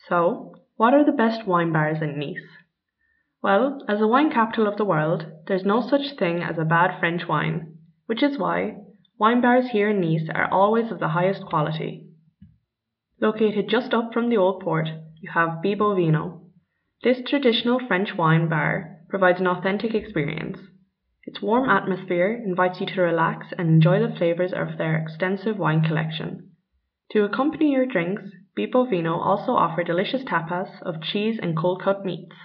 So, 0.08 0.56
what 0.74 0.92
are 0.92 1.04
the 1.04 1.12
best 1.12 1.46
wine 1.46 1.72
bars 1.72 2.02
in 2.02 2.18
Nice? 2.18 2.42
Well, 3.44 3.80
as 3.88 4.00
the 4.00 4.08
wine 4.08 4.32
capital 4.32 4.66
of 4.66 4.76
the 4.76 4.84
world, 4.84 5.24
there's 5.46 5.64
no 5.64 5.80
such 5.82 6.16
thing 6.18 6.42
as 6.42 6.58
a 6.58 6.64
bad 6.64 6.98
French 6.98 7.28
wine, 7.28 7.78
which 8.06 8.24
is 8.24 8.38
why 8.38 8.78
wine 9.20 9.40
bars 9.40 9.68
here 9.68 9.90
in 9.90 10.00
Nice 10.00 10.28
are 10.34 10.50
always 10.50 10.90
of 10.90 10.98
the 10.98 11.10
highest 11.10 11.46
quality. 11.46 12.05
Located 13.20 13.68
just 13.70 13.94
up 13.94 14.12
from 14.12 14.28
the 14.28 14.36
old 14.36 14.62
port, 14.62 14.88
you 15.22 15.30
have 15.32 15.62
Bibo 15.62 15.94
Vino. 15.94 16.42
This 17.02 17.22
traditional 17.26 17.80
French 17.86 18.14
wine 18.14 18.48
bar 18.48 18.98
provides 19.08 19.40
an 19.40 19.46
authentic 19.46 19.94
experience. 19.94 20.58
Its 21.24 21.40
warm 21.40 21.68
atmosphere 21.68 22.32
invites 22.32 22.80
you 22.80 22.86
to 22.86 23.00
relax 23.00 23.46
and 23.56 23.68
enjoy 23.68 24.00
the 24.00 24.14
flavors 24.14 24.52
of 24.52 24.76
their 24.76 24.96
extensive 24.96 25.56
wine 25.56 25.82
collection. 25.82 26.50
To 27.12 27.24
accompany 27.24 27.72
your 27.72 27.86
drinks, 27.86 28.22
Bibo 28.54 28.84
Vino 28.84 29.14
also 29.14 29.52
offer 29.52 29.82
delicious 29.82 30.22
tapas 30.22 30.82
of 30.82 31.02
cheese 31.02 31.38
and 31.40 31.56
cold 31.56 31.82
cut 31.82 32.04
meats. 32.04 32.36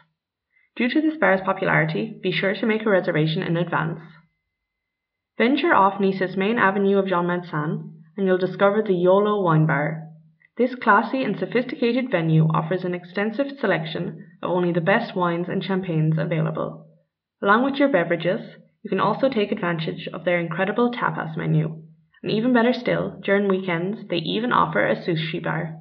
Due 0.78 0.90
to 0.90 1.02
this 1.02 1.18
bar's 1.18 1.42
popularity, 1.42 2.18
be 2.24 2.32
sure 2.32 2.56
to 2.56 2.66
make 2.66 2.86
a 2.86 2.90
reservation 2.90 3.44
in 3.44 3.58
advance. 3.58 4.00
Venture 5.38 5.74
off 5.74 6.00
Nice's 6.00 6.38
main 6.38 6.58
avenue 6.58 6.98
of 6.98 7.08
Jean 7.08 7.26
Médecin, 7.26 7.92
and 8.16 8.26
you'll 8.26 8.38
discover 8.38 8.82
the 8.82 8.94
Yolo 8.94 9.42
Wine 9.42 9.66
Bar. 9.66 10.11
This 10.58 10.76
classy 10.76 11.24
and 11.24 11.38
sophisticated 11.38 12.12
venue 12.12 12.48
offers 12.48 12.84
an 12.84 12.94
extensive 12.94 13.58
selection 13.60 14.26
of 14.42 14.52
only 14.52 14.74
the 14.74 14.82
best 14.82 15.16
wines 15.16 15.48
and 15.48 15.64
champagnes 15.64 16.18
available. 16.18 16.88
Along 17.42 17.64
with 17.64 17.76
your 17.76 17.90
beverages, 17.90 18.58
you 18.84 18.90
can 18.90 19.00
also 19.00 19.30
take 19.30 19.52
advantage 19.52 20.08
of 20.14 20.26
their 20.26 20.40
incredible 20.40 20.92
tapas 20.92 21.38
menu. 21.38 21.82
And 22.22 22.32
even 22.32 22.54
better 22.54 22.74
still, 22.74 23.20
during 23.24 23.48
weekends, 23.48 24.08
they 24.10 24.18
even 24.18 24.52
offer 24.52 24.86
a 24.86 24.96
sushi 24.96 25.42
bar. 25.42 25.78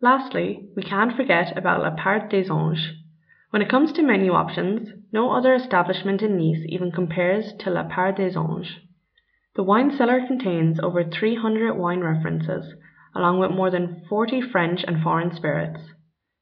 Lastly, 0.00 0.68
we 0.76 0.82
can't 0.84 1.16
forget 1.16 1.58
about 1.58 1.82
La 1.82 1.90
Part 1.90 2.30
des 2.30 2.48
Anges. 2.48 2.92
When 3.50 3.60
it 3.60 3.68
comes 3.68 3.90
to 3.92 4.02
menu 4.02 4.32
options, 4.32 4.90
no 5.12 5.32
other 5.32 5.52
establishment 5.54 6.22
in 6.22 6.36
Nice 6.36 6.64
even 6.68 6.92
compares 6.92 7.52
to 7.58 7.70
La 7.70 7.82
Part 7.82 8.16
des 8.16 8.36
Anges. 8.36 8.76
The 9.56 9.64
wine 9.64 9.90
cellar 9.90 10.24
contains 10.24 10.78
over 10.78 11.02
300 11.02 11.74
wine 11.74 12.00
references, 12.00 12.74
along 13.14 13.38
with 13.38 13.50
more 13.50 13.70
than 13.70 14.02
40 14.08 14.40
French 14.52 14.84
and 14.86 15.02
foreign 15.02 15.34
spirits. 15.34 15.80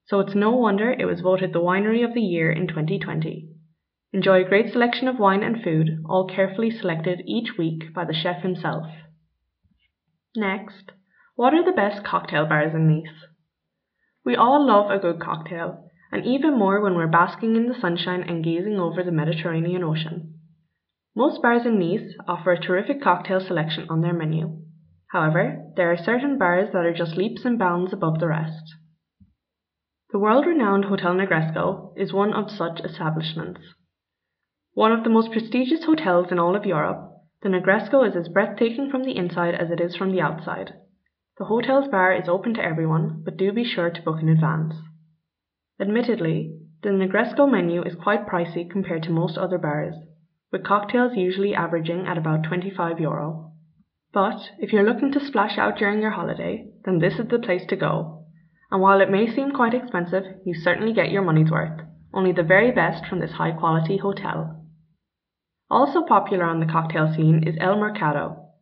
So 0.06 0.20
it's 0.20 0.34
no 0.34 0.52
wonder 0.52 0.90
it 0.90 1.06
was 1.06 1.20
voted 1.20 1.52
the 1.52 1.60
Winery 1.60 2.04
of 2.04 2.14
the 2.14 2.20
Year 2.20 2.50
in 2.50 2.68
2020. 2.68 3.48
Enjoy 4.12 4.44
a 4.44 4.48
great 4.48 4.72
selection 4.72 5.08
of 5.08 5.18
wine 5.18 5.42
and 5.42 5.62
food, 5.62 6.02
all 6.08 6.26
carefully 6.26 6.70
selected 6.70 7.22
each 7.26 7.58
week 7.58 7.92
by 7.92 8.04
the 8.04 8.14
chef 8.14 8.42
himself. 8.42 8.86
Next, 10.36 10.92
what 11.34 11.52
are 11.54 11.64
the 11.64 11.72
best 11.72 12.04
cocktail 12.04 12.46
bars 12.46 12.72
in 12.74 12.88
Nice? 12.88 13.26
We 14.24 14.36
all 14.36 14.66
love 14.66 14.90
a 14.90 14.98
good 14.98 15.20
cocktail, 15.20 15.90
and 16.10 16.24
even 16.24 16.58
more 16.58 16.80
when 16.80 16.94
we're 16.94 17.06
basking 17.06 17.56
in 17.56 17.68
the 17.68 17.78
sunshine 17.78 18.22
and 18.22 18.44
gazing 18.44 18.78
over 18.78 19.02
the 19.02 19.12
Mediterranean 19.12 19.82
Ocean. 19.82 20.34
Most 21.14 21.42
bars 21.42 21.66
in 21.66 21.78
Nice 21.78 22.14
offer 22.28 22.52
a 22.52 22.60
terrific 22.60 23.02
cocktail 23.02 23.40
selection 23.40 23.86
on 23.90 24.02
their 24.02 24.14
menu. 24.14 24.62
However, 25.12 25.72
there 25.76 25.90
are 25.92 25.96
certain 25.96 26.38
bars 26.38 26.70
that 26.72 26.84
are 26.84 26.92
just 26.92 27.16
leaps 27.16 27.44
and 27.44 27.58
bounds 27.58 27.92
above 27.92 28.18
the 28.18 28.28
rest. 28.28 28.74
The 30.10 30.18
world 30.18 30.46
renowned 30.46 30.86
Hotel 30.86 31.14
Negresco 31.14 31.92
is 31.96 32.12
one 32.12 32.32
of 32.32 32.50
such 32.50 32.80
establishments. 32.80 33.60
One 34.74 34.92
of 34.92 35.04
the 35.04 35.10
most 35.10 35.32
prestigious 35.32 35.84
hotels 35.84 36.30
in 36.30 36.38
all 36.38 36.56
of 36.56 36.66
Europe, 36.66 37.12
the 37.42 37.48
Negresco 37.48 38.06
is 38.08 38.16
as 38.16 38.28
breathtaking 38.28 38.90
from 38.90 39.04
the 39.04 39.16
inside 39.16 39.54
as 39.54 39.70
it 39.70 39.80
is 39.80 39.94
from 39.94 40.12
the 40.12 40.20
outside. 40.20 40.74
The 41.38 41.44
hotel's 41.44 41.88
bar 41.88 42.12
is 42.12 42.28
open 42.28 42.54
to 42.54 42.64
everyone, 42.64 43.22
but 43.24 43.36
do 43.36 43.52
be 43.52 43.64
sure 43.64 43.90
to 43.90 44.02
book 44.02 44.22
in 44.22 44.28
advance. 44.28 44.74
Admittedly, 45.78 46.58
the 46.82 46.88
Negresco 46.88 47.50
menu 47.50 47.82
is 47.82 47.94
quite 47.94 48.26
pricey 48.26 48.68
compared 48.68 49.02
to 49.04 49.10
most 49.10 49.36
other 49.36 49.58
bars, 49.58 49.94
with 50.50 50.64
cocktails 50.64 51.16
usually 51.16 51.54
averaging 51.54 52.06
at 52.06 52.16
about 52.18 52.44
25 52.44 53.00
euro. 53.00 53.45
But 54.16 54.48
if 54.58 54.72
you're 54.72 54.90
looking 54.90 55.12
to 55.12 55.20
splash 55.20 55.58
out 55.58 55.76
during 55.76 56.00
your 56.00 56.12
holiday, 56.12 56.70
then 56.86 57.00
this 57.00 57.18
is 57.18 57.28
the 57.28 57.38
place 57.38 57.66
to 57.68 57.76
go. 57.76 58.24
And 58.70 58.80
while 58.80 59.02
it 59.02 59.10
may 59.10 59.26
seem 59.30 59.52
quite 59.52 59.74
expensive, 59.74 60.24
you 60.42 60.54
certainly 60.54 60.94
get 60.94 61.10
your 61.10 61.20
money's 61.20 61.50
worth, 61.50 61.82
only 62.14 62.32
the 62.32 62.42
very 62.42 62.72
best 62.72 63.04
from 63.04 63.20
this 63.20 63.32
high 63.32 63.50
quality 63.50 63.98
hotel. 63.98 64.64
Also 65.68 66.02
popular 66.02 66.44
on 66.46 66.60
the 66.60 66.72
cocktail 66.72 67.12
scene 67.14 67.46
is 67.46 67.58
El 67.60 67.78
Mercado. 67.78 68.52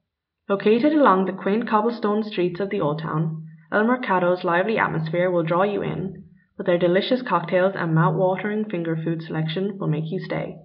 Located 0.49 0.93
along 0.93 1.27
the 1.27 1.41
quaint 1.41 1.69
cobblestone 1.69 2.25
streets 2.25 2.59
of 2.59 2.71
the 2.71 2.81
Old 2.81 3.01
Town, 3.01 3.47
El 3.71 3.85
Mercado's 3.85 4.43
lively 4.43 4.77
atmosphere 4.77 5.31
will 5.31 5.45
draw 5.45 5.63
you 5.63 5.83
in, 5.83 6.25
but 6.57 6.67
their 6.67 6.79
delicious 6.79 7.23
cocktails 7.23 7.75
and 7.77 7.95
mouth-watering 7.95 8.65
finger 8.65 8.97
food 8.97 9.23
selection 9.23 9.79
will 9.79 9.87
make 9.87 10.11
you 10.11 10.19
stay. 10.19 10.57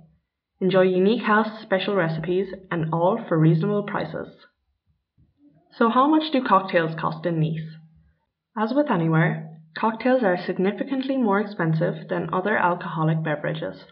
Enjoy 0.60 0.82
unique 0.82 1.26
house 1.26 1.62
special 1.62 1.94
recipes 1.94 2.48
and 2.72 2.92
all 2.92 3.24
for 3.28 3.38
reasonable 3.38 3.84
prices. 3.84 4.30
So 5.78 5.90
how 5.90 6.08
much 6.08 6.32
do 6.32 6.44
cocktails 6.44 7.00
cost 7.00 7.26
in 7.26 7.40
Nice? 7.40 7.76
As 8.58 8.74
with 8.74 8.90
anywhere, 8.90 9.58
cocktails 9.78 10.24
are 10.24 10.38
significantly 10.38 11.18
more 11.18 11.40
expensive 11.40 12.08
than 12.10 12.34
other 12.34 12.58
alcoholic 12.58 13.24
beverages. 13.24 13.84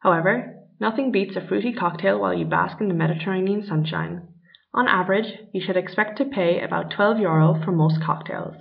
However, 0.00 0.58
Nothing 0.80 1.10
beats 1.10 1.34
a 1.34 1.40
fruity 1.40 1.72
cocktail 1.72 2.20
while 2.20 2.34
you 2.34 2.44
bask 2.44 2.80
in 2.80 2.86
the 2.86 2.94
Mediterranean 2.94 3.66
sunshine. 3.66 4.28
On 4.72 4.86
average, 4.86 5.26
you 5.52 5.60
should 5.60 5.76
expect 5.76 6.18
to 6.18 6.24
pay 6.24 6.60
about 6.60 6.92
12 6.92 7.18
euro 7.18 7.60
for 7.64 7.72
most 7.72 8.00
cocktails. 8.00 8.54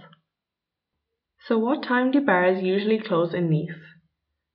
So 1.48 1.60
what 1.60 1.84
time 1.84 2.10
do 2.10 2.22
bars 2.22 2.64
usually 2.64 3.00
close 3.00 3.36
in 3.36 3.52
Nice? 3.52 3.78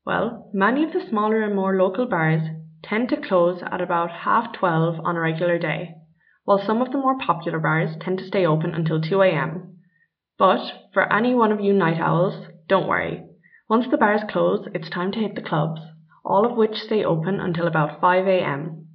Well, 0.05 0.51
many 0.53 0.83
of 0.83 0.93
the 0.93 1.07
smaller 1.09 1.43
and 1.43 1.55
more 1.55 1.77
local 1.77 2.07
bars 2.07 2.43
tend 2.83 3.11
to 3.11 3.17
close 3.17 3.63
at 3.63 3.81
about 3.81 4.11
half 4.11 4.53
12 4.55 4.99
on 5.05 5.17
a 5.17 5.21
regular 5.21 5.59
day, 5.59 5.95
while 6.45 6.63
some 6.65 6.83
of 6.83 6.93
the 6.93 6.99
more 6.99 7.19
popular 7.19 7.59
bars 7.59 7.97
tend 8.01 8.19
to 8.19 8.27
stay 8.27 8.47
open 8.47 8.75
until 8.75 9.01
2 9.01 9.23
a.m. 9.23 9.79
But 10.39 10.91
for 10.93 11.13
any 11.13 11.35
one 11.35 11.53
of 11.53 11.61
you 11.61 11.73
night 11.73 12.01
owls, 12.01 12.47
don't 12.69 12.89
worry. 12.89 13.25
Once 13.69 13.87
the 13.91 13.97
bars 13.97 14.23
close, 14.29 14.67
it's 14.75 14.91
time 14.91 15.13
to 15.13 15.19
hit 15.19 15.35
the 15.35 15.43
clubs 15.43 15.81
all 16.25 16.47
of 16.47 16.57
which 16.57 16.77
stay 16.77 17.05
open 17.05 17.41
until 17.41 17.67
about 17.67 18.01
5 18.01 18.27
a.m. 18.27 18.87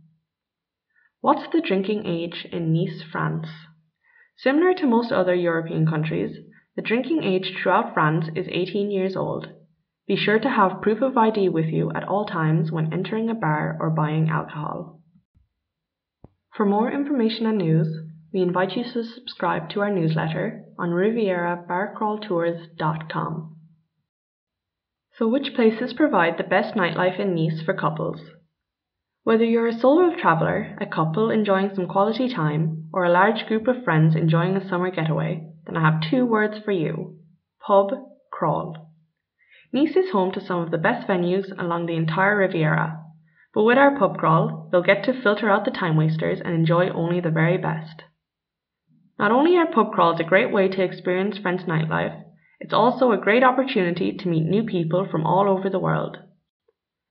What's 1.22 1.52
the 1.52 1.62
drinking 1.62 2.06
age 2.06 2.48
in 2.52 2.74
Nice, 2.74 3.04
France? 3.12 3.48
Similar 4.38 4.74
to 4.76 4.88
most 4.88 5.12
other 5.12 5.36
European 5.36 5.86
countries, 5.86 6.38
the 6.76 6.82
drinking 6.82 7.24
age 7.24 7.54
throughout 7.62 7.94
France 7.94 8.28
is 8.36 8.48
18 8.50 8.92
years 8.92 9.16
old. 9.16 9.48
Be 10.08 10.16
sure 10.16 10.40
to 10.40 10.50
have 10.50 10.82
proof 10.82 11.02
of 11.02 11.18
ID 11.18 11.50
with 11.50 11.66
you 11.66 11.92
at 11.92 12.08
all 12.08 12.26
times 12.26 12.72
when 12.72 12.94
entering 12.94 13.30
a 13.30 13.36
bar 13.36 13.76
or 13.80 13.90
buying 13.90 14.30
alcohol. 14.30 14.97
For 16.58 16.66
more 16.66 16.92
information 16.92 17.46
and 17.46 17.60
news, 17.60 17.88
we 18.34 18.42
invite 18.42 18.76
you 18.76 18.84
to 18.84 19.04
subscribe 19.04 19.70
to 19.70 19.82
our 19.82 19.94
newsletter 19.94 20.64
on 20.80 20.90
rivierabarcrawltours.com. 20.90 23.56
So, 25.14 25.28
which 25.28 25.54
places 25.54 25.94
provide 25.94 26.40
the 26.40 26.44
best 26.44 26.74
nightlife 26.74 27.20
in 27.20 27.36
Nice 27.36 27.62
for 27.62 27.76
couples? 27.76 28.22
Whether 29.24 29.44
you're 29.44 29.68
a 29.68 29.80
solo 29.80 30.16
traveller, 30.16 30.76
a 30.82 30.88
couple 30.88 31.30
enjoying 31.30 31.76
some 31.76 31.88
quality 31.88 32.28
time, 32.28 32.90
or 32.92 33.06
a 33.06 33.12
large 33.12 33.46
group 33.46 33.68
of 33.68 33.84
friends 33.84 34.16
enjoying 34.16 34.58
a 34.58 34.68
summer 34.68 34.90
getaway, 34.90 35.48
then 35.68 35.78
I 35.78 35.82
have 35.82 36.10
two 36.10 36.26
words 36.26 36.58
for 36.66 36.72
you 36.72 37.20
pub 37.60 37.92
crawl. 38.32 38.96
Nice 39.72 39.96
is 39.96 40.10
home 40.10 40.32
to 40.32 40.44
some 40.44 40.62
of 40.62 40.72
the 40.72 40.80
best 40.80 41.08
venues 41.08 41.56
along 41.56 41.86
the 41.86 41.98
entire 41.98 42.36
Riviera, 42.36 43.04
but 43.54 43.64
with 43.64 43.78
our 43.78 43.98
pub 43.98 44.18
crawl, 44.18 44.70
you'll 44.72 44.84
get 44.84 45.04
to 45.06 45.22
filter 45.22 45.50
out 45.50 45.66
the 45.66 45.72
time 45.72 45.96
wasters 45.96 46.40
and 46.44 46.54
enjoy 46.54 46.90
only 46.90 47.20
the 47.20 47.32
very 47.32 47.58
best. 47.58 48.04
Not 49.18 49.32
only 49.32 49.58
are 49.58 49.66
pub 49.66 49.92
crawls 49.94 50.20
a 50.20 50.24
great 50.24 50.52
way 50.52 50.68
to 50.68 50.84
experience 50.84 51.38
French 51.38 51.62
nightlife, 51.62 52.24
it's 52.60 52.74
also 52.74 53.12
a 53.12 53.18
great 53.18 53.44
opportunity 53.44 54.16
to 54.18 54.28
meet 54.28 54.46
new 54.46 54.64
people 54.64 55.08
from 55.10 55.26
all 55.26 55.50
over 55.50 55.70
the 55.70 55.80
world. 55.80 56.18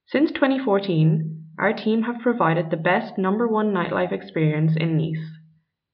Since 0.08 0.30
2014, 0.32 1.54
our 1.58 1.72
team 1.72 2.02
have 2.02 2.20
provided 2.20 2.70
the 2.70 2.76
best 2.76 3.18
number 3.18 3.48
one 3.48 3.72
nightlife 3.72 4.12
experience 4.12 4.76
in 4.76 4.96
Nice. 4.96 5.24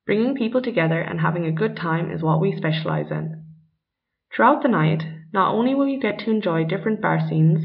Bringing 0.04 0.34
people 0.34 0.60
together 0.60 1.00
and 1.00 1.20
having 1.20 1.46
a 1.46 1.52
good 1.52 1.76
time 1.76 2.10
is 2.10 2.22
what 2.22 2.40
we 2.40 2.56
specialize 2.56 3.10
in. 3.10 3.44
Throughout 4.34 4.62
the 4.62 4.68
night, 4.68 5.04
not 5.32 5.54
only 5.54 5.74
will 5.74 5.86
you 5.86 6.00
get 6.00 6.18
to 6.20 6.30
enjoy 6.30 6.64
different 6.64 7.00
bar 7.00 7.20
scenes, 7.26 7.64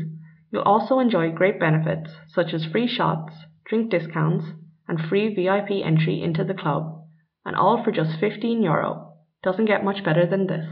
you'll 0.51 0.61
also 0.63 0.99
enjoy 0.99 1.31
great 1.31 1.59
benefits 1.59 2.11
such 2.27 2.53
as 2.53 2.65
free 2.65 2.87
shots, 2.87 3.33
drink 3.65 3.91
discounts, 3.91 4.45
and 4.87 4.99
free 4.99 5.33
VIP 5.33 5.85
entry 5.85 6.21
into 6.21 6.43
the 6.43 6.53
club, 6.53 7.03
and 7.45 7.55
all 7.55 7.83
for 7.83 7.91
just 7.91 8.19
15 8.19 8.63
euro. 8.63 9.13
Doesn't 9.43 9.65
get 9.65 9.83
much 9.83 10.03
better 10.03 10.25
than 10.25 10.47
this. 10.47 10.67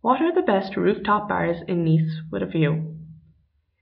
What 0.00 0.20
are 0.20 0.34
the 0.34 0.42
best 0.42 0.76
rooftop 0.76 1.28
bars 1.28 1.58
in 1.66 1.84
Nice 1.84 2.20
with 2.30 2.42
a 2.42 2.46
view? 2.46 2.96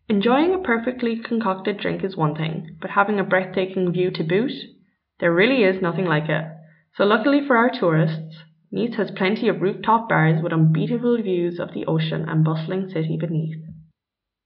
Enjoying 0.09 0.55
a 0.55 0.59
perfectly 0.59 1.19
concocted 1.19 1.79
drink 1.79 2.05
is 2.05 2.17
one 2.17 2.35
thing, 2.35 2.77
but 2.81 2.91
having 2.91 3.19
a 3.19 3.25
breathtaking 3.25 3.93
view 3.93 4.11
to 4.13 4.23
boot? 4.23 4.53
There 5.19 5.35
really 5.35 5.65
is 5.65 5.83
nothing 5.83 6.05
like 6.05 6.29
it. 6.29 6.45
So 6.97 7.05
luckily 7.05 7.41
for 7.47 7.57
our 7.57 7.71
tourists, 7.71 8.37
Nice 8.71 8.95
has 8.97 9.11
plenty 9.11 9.49
of 9.49 9.61
rooftop 9.61 10.09
bars 10.09 10.43
with 10.43 10.53
unbeatable 10.53 11.21
views 11.23 11.59
of 11.59 11.75
the 11.75 11.87
ocean 11.87 12.29
and 12.29 12.45
bustling 12.45 12.89
city 12.89 13.17
beneath. 13.19 13.59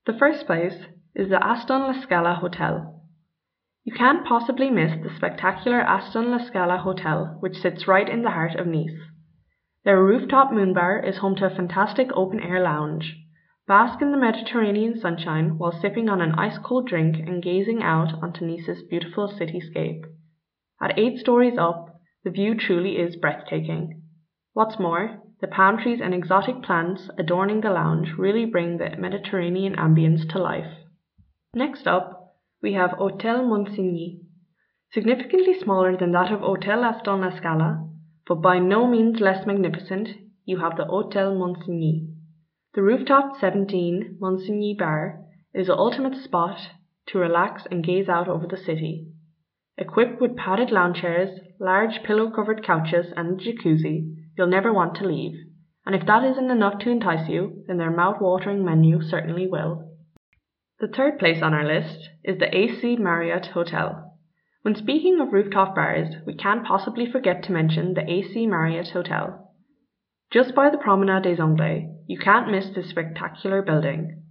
The 0.06 0.16
first 0.18 0.46
place 0.46 0.86
is 1.14 1.28
the 1.28 1.44
Aston 1.44 1.82
La 1.82 2.00
Scala 2.00 2.34
Hotel. 2.34 3.02
You 3.84 3.92
can't 3.92 4.26
possibly 4.26 4.70
miss 4.70 4.92
the 5.02 5.14
spectacular 5.14 5.80
Aston 5.80 6.30
La 6.30 6.38
Scala 6.38 6.78
Hotel, 6.78 7.36
which 7.40 7.56
sits 7.56 7.86
right 7.86 8.08
in 8.08 8.22
the 8.22 8.30
heart 8.30 8.54
of 8.54 8.66
Nice. 8.66 8.96
Their 9.84 10.02
rooftop 10.02 10.52
moon 10.52 10.72
bar 10.72 11.02
is 11.04 11.18
home 11.18 11.36
to 11.36 11.46
a 11.46 11.54
fantastic 11.54 12.08
open-air 12.14 12.62
lounge. 12.62 13.14
Bask 13.66 14.00
in 14.00 14.10
the 14.10 14.18
Mediterranean 14.18 14.98
sunshine 14.98 15.58
while 15.58 15.78
sipping 15.78 16.08
on 16.08 16.22
an 16.22 16.32
ice-cold 16.32 16.86
drink 16.86 17.16
and 17.16 17.42
gazing 17.42 17.82
out 17.82 18.22
onto 18.22 18.46
Nice's 18.46 18.82
beautiful 18.88 19.28
cityscape. 19.28 20.02
At 20.82 20.98
eight 20.98 21.18
stories 21.18 21.58
up, 21.58 22.00
the 22.24 22.30
view 22.30 22.54
truly 22.54 22.96
is 22.96 23.16
breathtaking. 23.16 24.02
What's 24.54 24.78
more, 24.78 25.20
the 25.40 25.48
palm 25.48 25.78
trees 25.78 26.00
and 26.02 26.12
exotic 26.12 26.62
plants 26.62 27.08
adorning 27.16 27.62
the 27.62 27.70
lounge 27.70 28.12
really 28.18 28.44
bring 28.44 28.76
the 28.76 28.94
Mediterranean 28.98 29.74
ambience 29.76 30.28
to 30.30 30.38
life. 30.38 30.70
Next 31.54 31.86
up, 31.86 32.34
we 32.62 32.74
have 32.74 32.90
Hotel 32.90 33.42
Monsigny. 33.42 34.20
Significantly 34.92 35.58
smaller 35.58 35.96
than 35.96 36.12
that 36.12 36.30
of 36.30 36.40
Hotel 36.40 36.84
Aston 36.84 37.22
La 37.22 37.30
Scala, 37.30 37.88
but 38.26 38.42
by 38.42 38.58
no 38.58 38.86
means 38.86 39.20
less 39.20 39.46
magnificent, 39.46 40.10
you 40.44 40.58
have 40.58 40.76
the 40.76 40.84
Hotel 40.84 41.34
Monsigny. 41.34 42.08
The 42.74 42.82
rooftop 42.82 43.40
17 43.40 44.18
Monsigny 44.20 44.76
Bar 44.76 45.24
is 45.54 45.68
the 45.68 45.76
ultimate 45.76 46.22
spot 46.22 46.60
to 47.06 47.18
relax 47.18 47.66
and 47.70 47.82
gaze 47.82 48.08
out 48.08 48.28
over 48.28 48.46
the 48.46 48.56
city. 48.58 49.08
Equipped 49.78 50.20
with 50.20 50.36
padded 50.36 50.70
lounge 50.70 51.00
chairs, 51.00 51.40
large 51.58 52.02
pillow 52.04 52.30
covered 52.30 52.62
couches, 52.62 53.06
and 53.16 53.40
a 53.40 53.42
jacuzzi, 53.42 54.19
you'll 54.36 54.46
never 54.46 54.72
want 54.72 54.96
to 54.96 55.06
leave. 55.06 55.34
And 55.86 55.94
if 55.94 56.06
that 56.06 56.24
isn't 56.24 56.50
enough 56.50 56.78
to 56.80 56.90
entice 56.90 57.28
you, 57.28 57.64
then 57.66 57.78
their 57.78 57.90
mouth 57.90 58.20
watering 58.20 58.64
menu 58.64 59.00
certainly 59.02 59.46
will. 59.46 59.90
The 60.78 60.88
third 60.88 61.18
place 61.18 61.42
on 61.42 61.52
our 61.52 61.64
list 61.64 62.08
is 62.24 62.38
the 62.38 62.56
AC 62.56 62.96
Marriott 62.96 63.46
Hotel. 63.46 64.16
When 64.62 64.74
speaking 64.74 65.20
of 65.20 65.32
rooftop 65.32 65.74
bars, 65.74 66.14
we 66.26 66.34
can't 66.34 66.66
possibly 66.66 67.10
forget 67.10 67.42
to 67.44 67.52
mention 67.52 67.94
the 67.94 68.10
AC 68.10 68.46
Marriott 68.46 68.90
Hotel. 68.90 69.52
Just 70.30 70.54
by 70.54 70.70
the 70.70 70.78
Promenade 70.78 71.24
des 71.24 71.42
Anglais, 71.42 71.90
you 72.06 72.18
can't 72.18 72.50
miss 72.50 72.70
this 72.74 72.90
spectacular 72.90 73.62
building. 73.62 74.22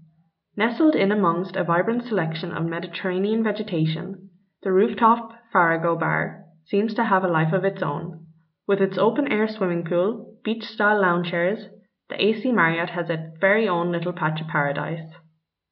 Nestled 0.55 0.95
in 0.95 1.11
amongst 1.11 1.55
a 1.55 1.63
vibrant 1.63 2.03
selection 2.03 2.51
of 2.51 2.65
Mediterranean 2.65 3.43
vegetation, 3.43 4.29
the 4.61 4.71
rooftop 4.71 5.31
Farago 5.53 5.99
Bar 5.99 6.45
seems 6.65 6.93
to 6.93 7.03
have 7.03 7.23
a 7.23 7.27
life 7.27 7.53
of 7.53 7.65
its 7.65 7.81
own. 7.81 8.25
With 8.69 8.81
its 8.81 8.99
open 8.99 9.31
air 9.31 9.47
swimming 9.47 9.83
pool, 9.83 10.35
beach 10.43 10.63
style 10.63 11.01
lounge 11.01 11.31
chairs, 11.31 11.69
the 12.07 12.23
AC 12.23 12.51
Marriott 12.51 12.91
has 12.91 13.09
its 13.09 13.35
very 13.41 13.67
own 13.67 13.91
little 13.91 14.13
patch 14.13 14.39
of 14.41 14.47
paradise. 14.47 15.11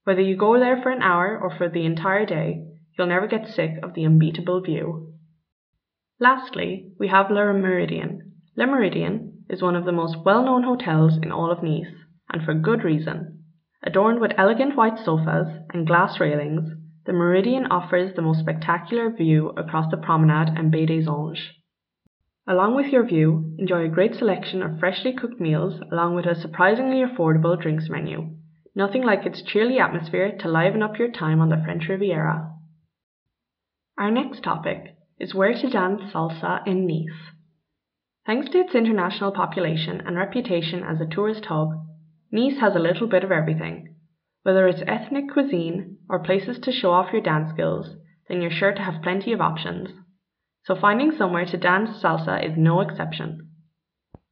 Whether 0.05 0.21
you 0.21 0.35
go 0.35 0.57
there 0.57 0.81
for 0.81 0.89
an 0.89 1.03
hour 1.03 1.37
or 1.39 1.55
for 1.55 1.69
the 1.69 1.85
entire 1.85 2.25
day, 2.25 2.65
you'll 2.97 3.05
never 3.05 3.27
get 3.27 3.49
sick 3.49 3.73
of 3.83 3.93
the 3.93 4.03
unbeatable 4.03 4.61
view. 4.61 5.13
Lastly, 6.19 6.91
we 6.97 7.09
have 7.09 7.29
Le 7.29 7.41
Méridien. 7.53 8.31
Le 8.55 8.65
Méridien 8.65 9.43
is 9.47 9.61
one 9.61 9.75
of 9.75 9.85
the 9.85 9.91
most 9.91 10.17
well 10.25 10.43
known 10.43 10.63
hotels 10.63 11.19
in 11.21 11.31
all 11.31 11.51
of 11.51 11.61
Nice, 11.61 11.93
and 12.33 12.43
for 12.43 12.55
good 12.55 12.83
reason. 12.83 13.43
Adorned 13.83 14.19
with 14.19 14.33
elegant 14.39 14.75
white 14.75 14.97
sofas 14.97 15.59
and 15.71 15.85
glass 15.85 16.19
railings, 16.19 16.71
the 17.05 17.11
Méridien 17.11 17.67
offers 17.69 18.15
the 18.15 18.23
most 18.23 18.39
spectacular 18.39 19.11
view 19.11 19.49
across 19.49 19.91
the 19.91 19.97
promenade 19.97 20.49
and 20.57 20.71
Baie 20.71 20.87
des 20.87 21.07
Anges. 21.07 21.51
Along 22.49 22.75
with 22.75 22.93
your 22.93 23.03
view, 23.03 23.55
enjoy 23.57 23.83
a 23.83 23.89
great 23.89 24.15
selection 24.15 24.63
of 24.63 24.79
freshly 24.79 25.11
cooked 25.11 25.37
meals 25.37 25.81
along 25.91 26.15
with 26.15 26.25
a 26.25 26.33
surprisingly 26.33 27.03
affordable 27.03 27.59
drinks 27.61 27.89
menu. 27.89 28.37
Nothing 28.73 29.03
like 29.03 29.25
its 29.25 29.41
cheerly 29.41 29.79
atmosphere 29.79 30.37
to 30.39 30.47
liven 30.47 30.81
up 30.81 30.97
your 30.97 31.11
time 31.11 31.41
on 31.41 31.49
the 31.49 31.61
French 31.65 31.89
Riviera. 31.89 32.53
Our 33.97 34.11
next 34.11 34.43
topic 34.43 34.95
is 35.19 35.35
where 35.35 35.53
to 35.53 35.69
dance 35.69 36.13
salsa 36.13 36.65
in 36.65 36.87
Nice. 36.87 37.33
Thanks 38.25 38.49
to 38.51 38.59
its 38.59 38.75
international 38.75 39.31
population 39.33 40.01
and 40.05 40.15
reputation 40.15 40.83
as 40.83 41.01
a 41.01 41.05
tourist 41.05 41.45
hub, 41.45 41.71
Nice 42.31 42.59
has 42.59 42.75
a 42.75 42.79
little 42.79 43.07
bit 43.07 43.25
of 43.25 43.31
everything. 43.31 43.95
Whether 44.43 44.69
it's 44.69 44.83
ethnic 44.87 45.31
cuisine 45.33 45.97
or 46.09 46.23
places 46.23 46.59
to 46.59 46.71
show 46.71 46.91
off 46.91 47.11
your 47.11 47.21
dance 47.21 47.49
skills, 47.49 47.97
then 48.29 48.41
you're 48.41 48.51
sure 48.51 48.73
to 48.73 48.81
have 48.81 49.01
plenty 49.01 49.33
of 49.33 49.41
options. 49.41 49.89
So 50.67 50.75
finding 50.75 51.13
somewhere 51.13 51.45
to 51.45 51.55
dance 51.55 52.03
salsa 52.03 52.45
is 52.45 52.57
no 52.57 52.81
exception. 52.81 53.47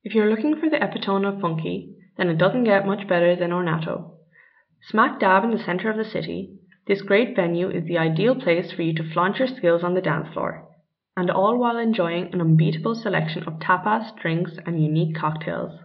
If 0.03 0.13
you're 0.13 0.29
looking 0.29 0.59
for 0.59 0.69
the 0.69 0.83
epitome 0.83 1.25
of 1.27 1.39
funky, 1.39 1.95
then 2.17 2.27
it 2.27 2.37
doesn't 2.37 2.65
get 2.65 2.85
much 2.85 3.07
better 3.07 3.37
than 3.37 3.51
Ornato. 3.51 4.17
Smack 4.81 5.21
dab 5.21 5.45
in 5.45 5.51
the 5.51 5.63
center 5.63 5.89
of 5.89 5.95
the 5.95 6.03
city, 6.03 6.59
this 6.87 7.01
great 7.01 7.37
venue 7.37 7.69
is 7.69 7.85
the 7.85 7.97
ideal 7.97 8.35
place 8.35 8.73
for 8.73 8.81
you 8.81 8.93
to 8.95 9.13
flaunt 9.13 9.39
your 9.39 9.47
skills 9.47 9.81
on 9.81 9.93
the 9.93 10.01
dance 10.01 10.27
floor, 10.33 10.67
and 11.15 11.31
all 11.31 11.57
while 11.57 11.77
enjoying 11.77 12.33
an 12.33 12.41
unbeatable 12.41 12.95
selection 12.95 13.43
of 13.43 13.59
tapas, 13.59 14.13
drinks, 14.21 14.57
and 14.65 14.83
unique 14.83 15.15
cocktails. 15.15 15.79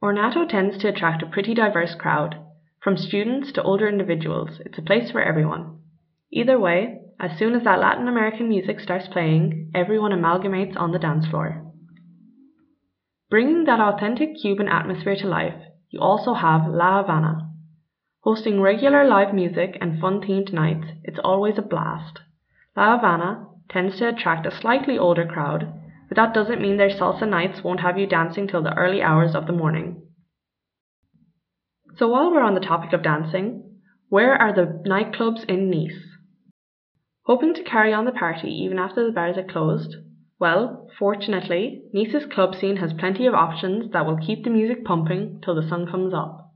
Ornato 0.00 0.48
tends 0.48 0.78
to 0.78 0.88
attract 0.88 1.24
a 1.24 1.26
pretty 1.26 1.54
diverse 1.54 1.96
crowd. 1.96 2.36
From 2.80 2.96
students 2.96 3.50
to 3.52 3.62
older 3.64 3.88
individuals, 3.88 4.60
it's 4.64 4.78
a 4.78 4.82
place 4.82 5.10
for 5.10 5.20
everyone. 5.20 5.80
Either 6.30 6.56
way, 6.56 7.00
as 7.20 7.38
soon 7.38 7.54
as 7.54 7.64
that 7.64 7.78
Latin 7.78 8.08
American 8.08 8.48
music 8.48 8.80
starts 8.80 9.08
playing, 9.08 9.70
everyone 9.74 10.12
amalgamates 10.12 10.76
on 10.76 10.92
the 10.92 10.98
dance 10.98 11.26
floor. 11.26 11.72
Bringing 13.28 13.64
that 13.64 13.80
authentic 13.80 14.36
Cuban 14.40 14.68
atmosphere 14.68 15.16
to 15.16 15.28
life, 15.28 15.62
you 15.90 16.00
also 16.00 16.34
have 16.34 16.66
La 16.66 17.02
Habana. 17.02 17.50
Hosting 18.22 18.60
regular 18.60 19.04
live 19.04 19.34
music 19.34 19.76
and 19.80 20.00
fun 20.00 20.20
themed 20.20 20.52
nights, 20.52 20.86
it's 21.04 21.20
always 21.22 21.58
a 21.58 21.62
blast. 21.62 22.20
La 22.76 22.96
Habana 22.96 23.46
tends 23.68 23.98
to 23.98 24.08
attract 24.08 24.46
a 24.46 24.50
slightly 24.60 24.98
older 24.98 25.26
crowd 25.26 25.72
but 26.10 26.16
that 26.16 26.34
doesn't 26.34 26.60
mean 26.60 26.76
their 26.76 26.90
salsa 26.90 27.26
nights 27.26 27.62
won't 27.62 27.80
have 27.80 27.96
you 27.96 28.04
dancing 28.04 28.48
till 28.48 28.64
the 28.64 28.76
early 28.76 29.00
hours 29.00 29.36
of 29.36 29.46
the 29.46 29.52
morning. 29.52 30.02
So 31.98 32.08
while 32.08 32.32
we're 32.32 32.42
on 32.42 32.54
the 32.54 32.60
topic 32.60 32.92
of 32.92 33.04
dancing, 33.04 33.78
where 34.08 34.34
are 34.34 34.52
the 34.52 34.82
nightclubs 34.84 35.44
in 35.44 35.70
Nice? 35.70 36.09
Hoping 37.24 37.54
to 37.54 37.62
carry 37.62 37.92
on 37.92 38.04
the 38.06 38.12
party 38.12 38.48
even 38.48 38.78
after 38.78 39.04
the 39.04 39.12
bars 39.12 39.36
are 39.36 39.44
closed? 39.44 39.96
Well, 40.38 40.88
fortunately, 40.98 41.82
Nice's 41.92 42.24
club 42.24 42.54
scene 42.54 42.76
has 42.76 42.94
plenty 42.94 43.26
of 43.26 43.34
options 43.34 43.92
that 43.92 44.06
will 44.06 44.16
keep 44.16 44.42
the 44.42 44.50
music 44.50 44.84
pumping 44.84 45.40
till 45.44 45.54
the 45.54 45.68
sun 45.68 45.86
comes 45.86 46.14
up. 46.14 46.54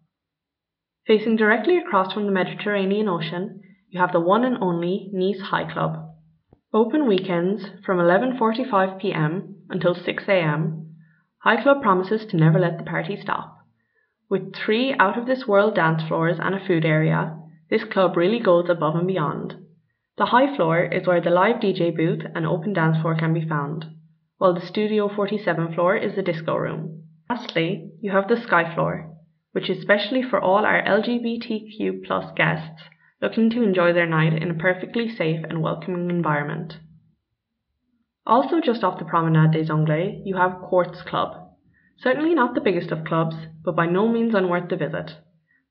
Facing 1.07 1.37
directly 1.37 1.77
across 1.77 2.15
from 2.15 2.25
the 2.25 2.33
Mediterranean 2.33 3.09
Ocean, 3.09 3.61
you 3.91 4.01
have 4.01 4.13
the 4.13 4.21
one 4.21 4.43
and 4.43 4.57
only 4.63 5.11
Nice 5.13 5.41
High 5.41 5.71
Club. 5.71 5.99
Open 6.73 7.07
weekends 7.07 7.67
from 7.85 7.99
11:45 7.99 8.99
p.m. 8.99 9.57
until 9.69 9.95
6 9.95 10.25
a.m. 10.29 10.97
High 11.41 11.63
Club 11.63 11.83
promises 11.83 12.25
to 12.31 12.39
never 12.39 12.59
let 12.59 12.79
the 12.79 12.85
party 12.85 13.19
stop. 13.21 13.59
With 14.31 14.55
three 14.55 14.95
out 14.99 15.19
of 15.19 15.27
this 15.27 15.47
world 15.47 15.75
dance 15.75 16.03
floors 16.09 16.39
and 16.41 16.55
a 16.55 16.67
food 16.67 16.87
area, 16.87 17.39
this 17.69 17.85
club 17.85 18.17
really 18.17 18.41
goes 18.41 18.71
above 18.71 18.97
and 18.97 19.07
beyond. 19.07 19.57
The 20.17 20.27
high 20.27 20.55
floor 20.55 20.85
is 20.85 21.09
where 21.09 21.21
the 21.21 21.31
live 21.31 21.57
DJ 21.57 21.95
booth 21.95 22.23
and 22.37 22.47
open 22.47 22.73
dance 22.73 22.99
floor 23.01 23.17
can 23.17 23.35
be 23.35 23.49
found, 23.49 23.87
while 24.39 24.55
the 24.55 24.61
Studio 24.61 25.09
47 25.09 25.75
floor 25.75 25.97
is 25.97 26.15
the 26.15 26.23
disco 26.23 26.55
room. 26.55 27.03
Lastly, 27.29 27.91
you 28.01 28.13
have 28.13 28.29
the 28.29 28.41
sky 28.41 28.73
floor, 28.75 29.13
which 29.51 29.69
is 29.69 29.83
specially 29.83 30.23
for 30.23 30.41
all 30.41 30.65
our 30.65 30.83
LGBTQ 30.85 32.05
plus 32.05 32.31
guests 32.37 32.83
looking 33.21 33.51
to 33.51 33.63
enjoy 33.63 33.93
their 33.93 34.07
night 34.07 34.35
in 34.41 34.51
a 34.51 34.55
perfectly 34.55 35.09
safe 35.09 35.45
and 35.49 35.63
welcoming 35.63 36.11
environment. 36.11 36.79
Also, 38.25 38.61
just 38.61 38.85
off 38.85 39.01
the 39.01 39.05
Promenade 39.05 39.53
des 39.53 39.73
Anglais, 39.73 40.23
you 40.25 40.37
have 40.37 40.61
Quartz 40.63 41.03
Club. 41.03 41.37
Certainly 41.97 42.35
not 42.35 42.55
the 42.55 42.61
biggest 42.61 42.93
of 42.93 43.05
clubs, 43.05 43.35
but 43.65 43.75
by 43.75 43.87
no 43.87 44.09
means 44.09 44.35
unworth 44.35 44.69
the 44.69 44.77
visit. 44.77 45.17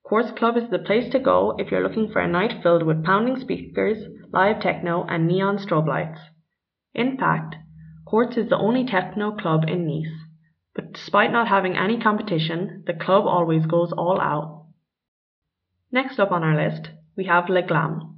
Quartz 0.03 0.31
Club 0.31 0.57
is 0.57 0.69
the 0.69 0.79
place 0.79 1.09
to 1.11 1.19
go 1.19 1.55
if 1.57 1.71
you're 1.71 1.81
looking 1.81 2.11
for 2.11 2.19
a 2.19 2.27
night 2.27 2.61
filled 2.61 2.83
with 2.83 3.05
pounding 3.05 3.39
speakers, 3.39 4.03
live 4.33 4.59
techno, 4.59 5.05
and 5.05 5.27
neon 5.27 5.57
strobe 5.57 5.87
lights. 5.87 6.19
In 6.93 7.17
fact, 7.17 7.55
Quartz 8.05 8.35
is 8.35 8.49
the 8.49 8.57
only 8.57 8.85
techno 8.85 9.31
club 9.31 9.63
in 9.67 9.87
Nice, 9.87 10.11
but 10.75 10.91
despite 10.91 11.31
not 11.31 11.47
having 11.47 11.77
any 11.77 11.97
competition, 11.97 12.83
the 12.85 12.93
club 12.93 13.25
always 13.25 13.65
goes 13.65 13.93
all 13.93 14.19
out. 14.19 14.67
Next 15.91 16.19
up 16.19 16.31
on 16.31 16.43
our 16.43 16.55
list 16.55 16.89
we 17.15 17.25
have 17.25 17.49
Le 17.49 17.61
Glam. 17.61 18.17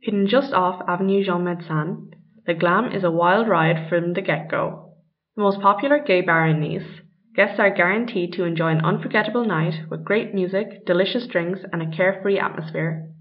Hidden 0.00 0.28
just 0.28 0.54
off 0.54 0.82
Avenue 0.88 1.22
Jean 1.22 1.44
Médecin, 1.44 2.12
Le 2.48 2.54
Glam 2.54 2.90
is 2.90 3.04
a 3.04 3.10
wild 3.10 3.46
ride 3.46 3.88
from 3.90 4.14
the 4.14 4.22
get 4.22 4.50
go. 4.50 4.94
The 5.36 5.42
most 5.42 5.60
popular 5.60 5.98
gay 5.98 6.22
bar 6.22 6.48
in 6.48 6.60
Nice, 6.60 7.02
guests 7.36 7.60
are 7.60 7.74
guaranteed 7.74 8.32
to 8.32 8.44
enjoy 8.44 8.68
an 8.68 8.84
unforgettable 8.84 9.44
night 9.44 9.74
with 9.90 10.04
great 10.04 10.34
music, 10.34 10.86
delicious 10.86 11.26
drinks, 11.26 11.60
and 11.70 11.82
a 11.82 11.96
carefree 11.96 12.38
atmosphere. 12.38 13.12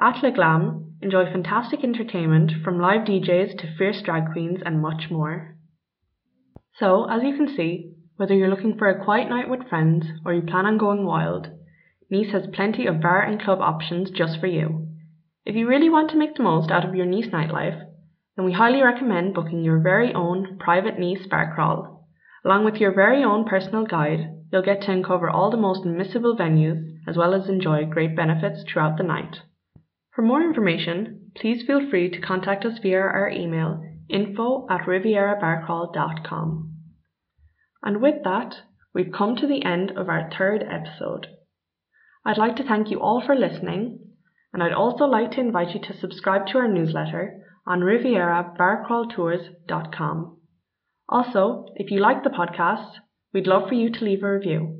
At 0.00 0.22
Le 0.22 0.30
Glam, 0.30 0.96
enjoy 1.02 1.24
fantastic 1.24 1.82
entertainment 1.82 2.52
from 2.64 2.80
live 2.80 3.06
DJs 3.06 3.58
to 3.58 3.76
fierce 3.76 4.00
drag 4.02 4.32
queens 4.32 4.60
and 4.64 4.80
much 4.80 5.10
more. 5.10 5.56
So, 6.78 7.10
as 7.10 7.22
you 7.24 7.36
can 7.36 7.48
see, 7.54 7.92
whether 8.16 8.34
you're 8.34 8.48
looking 8.48 8.78
for 8.78 8.88
a 8.88 9.04
quiet 9.04 9.28
night 9.28 9.50
with 9.50 9.68
friends 9.68 10.06
or 10.24 10.32
you 10.32 10.42
plan 10.42 10.66
on 10.66 10.78
going 10.78 11.04
wild, 11.04 11.48
Nice 12.08 12.32
has 12.32 12.46
plenty 12.52 12.86
of 12.86 13.00
bar 13.00 13.22
and 13.22 13.40
club 13.40 13.60
options 13.60 14.10
just 14.10 14.38
for 14.40 14.46
you. 14.46 14.88
If 15.44 15.56
you 15.56 15.66
really 15.66 15.90
want 15.90 16.10
to 16.10 16.18
make 16.18 16.34
the 16.34 16.42
most 16.42 16.70
out 16.70 16.84
of 16.84 16.94
your 16.94 17.06
Nice 17.06 17.26
nightlife, 17.26 17.82
then 18.36 18.44
we 18.44 18.52
highly 18.52 18.82
recommend 18.82 19.34
booking 19.34 19.64
your 19.64 19.80
very 19.80 20.14
own 20.14 20.58
private 20.58 20.98
Nice 20.98 21.26
bar 21.26 21.52
crawl. 21.54 21.99
Along 22.44 22.64
with 22.64 22.76
your 22.76 22.94
very 22.94 23.22
own 23.22 23.44
personal 23.44 23.84
guide, 23.84 24.32
you'll 24.50 24.62
get 24.62 24.82
to 24.82 24.92
uncover 24.92 25.28
all 25.28 25.50
the 25.50 25.56
most 25.56 25.84
missable 25.84 26.38
venues 26.38 26.82
as 27.06 27.16
well 27.16 27.34
as 27.34 27.48
enjoy 27.48 27.84
great 27.84 28.16
benefits 28.16 28.64
throughout 28.64 28.96
the 28.96 29.04
night. 29.04 29.36
For 30.14 30.22
more 30.22 30.42
information, 30.42 31.30
please 31.36 31.64
feel 31.66 31.88
free 31.88 32.10
to 32.10 32.20
contact 32.20 32.64
us 32.64 32.78
via 32.82 33.00
our 33.00 33.30
email 33.30 33.84
info 34.08 34.66
at 34.68 34.86
rivierabarcrawl.com. 34.86 36.76
And 37.82 38.02
with 38.02 38.24
that, 38.24 38.56
we've 38.92 39.12
come 39.12 39.36
to 39.36 39.46
the 39.46 39.64
end 39.64 39.92
of 39.92 40.08
our 40.08 40.28
third 40.36 40.62
episode. 40.62 41.28
I'd 42.24 42.38
like 42.38 42.56
to 42.56 42.64
thank 42.64 42.90
you 42.90 43.00
all 43.00 43.22
for 43.24 43.36
listening, 43.36 44.00
and 44.52 44.60
I'd 44.62 44.72
also 44.72 45.04
like 45.04 45.30
to 45.32 45.40
invite 45.40 45.74
you 45.74 45.80
to 45.80 45.98
subscribe 45.98 46.46
to 46.48 46.58
our 46.58 46.68
newsletter 46.68 47.42
on 47.66 47.80
rivierabarcrawltours.com. 47.80 50.39
Also, 51.10 51.66
if 51.74 51.90
you 51.90 51.98
like 51.98 52.22
the 52.22 52.30
podcast, 52.30 52.88
we'd 53.34 53.48
love 53.48 53.68
for 53.68 53.74
you 53.74 53.90
to 53.90 54.04
leave 54.04 54.22
a 54.22 54.32
review. 54.32 54.79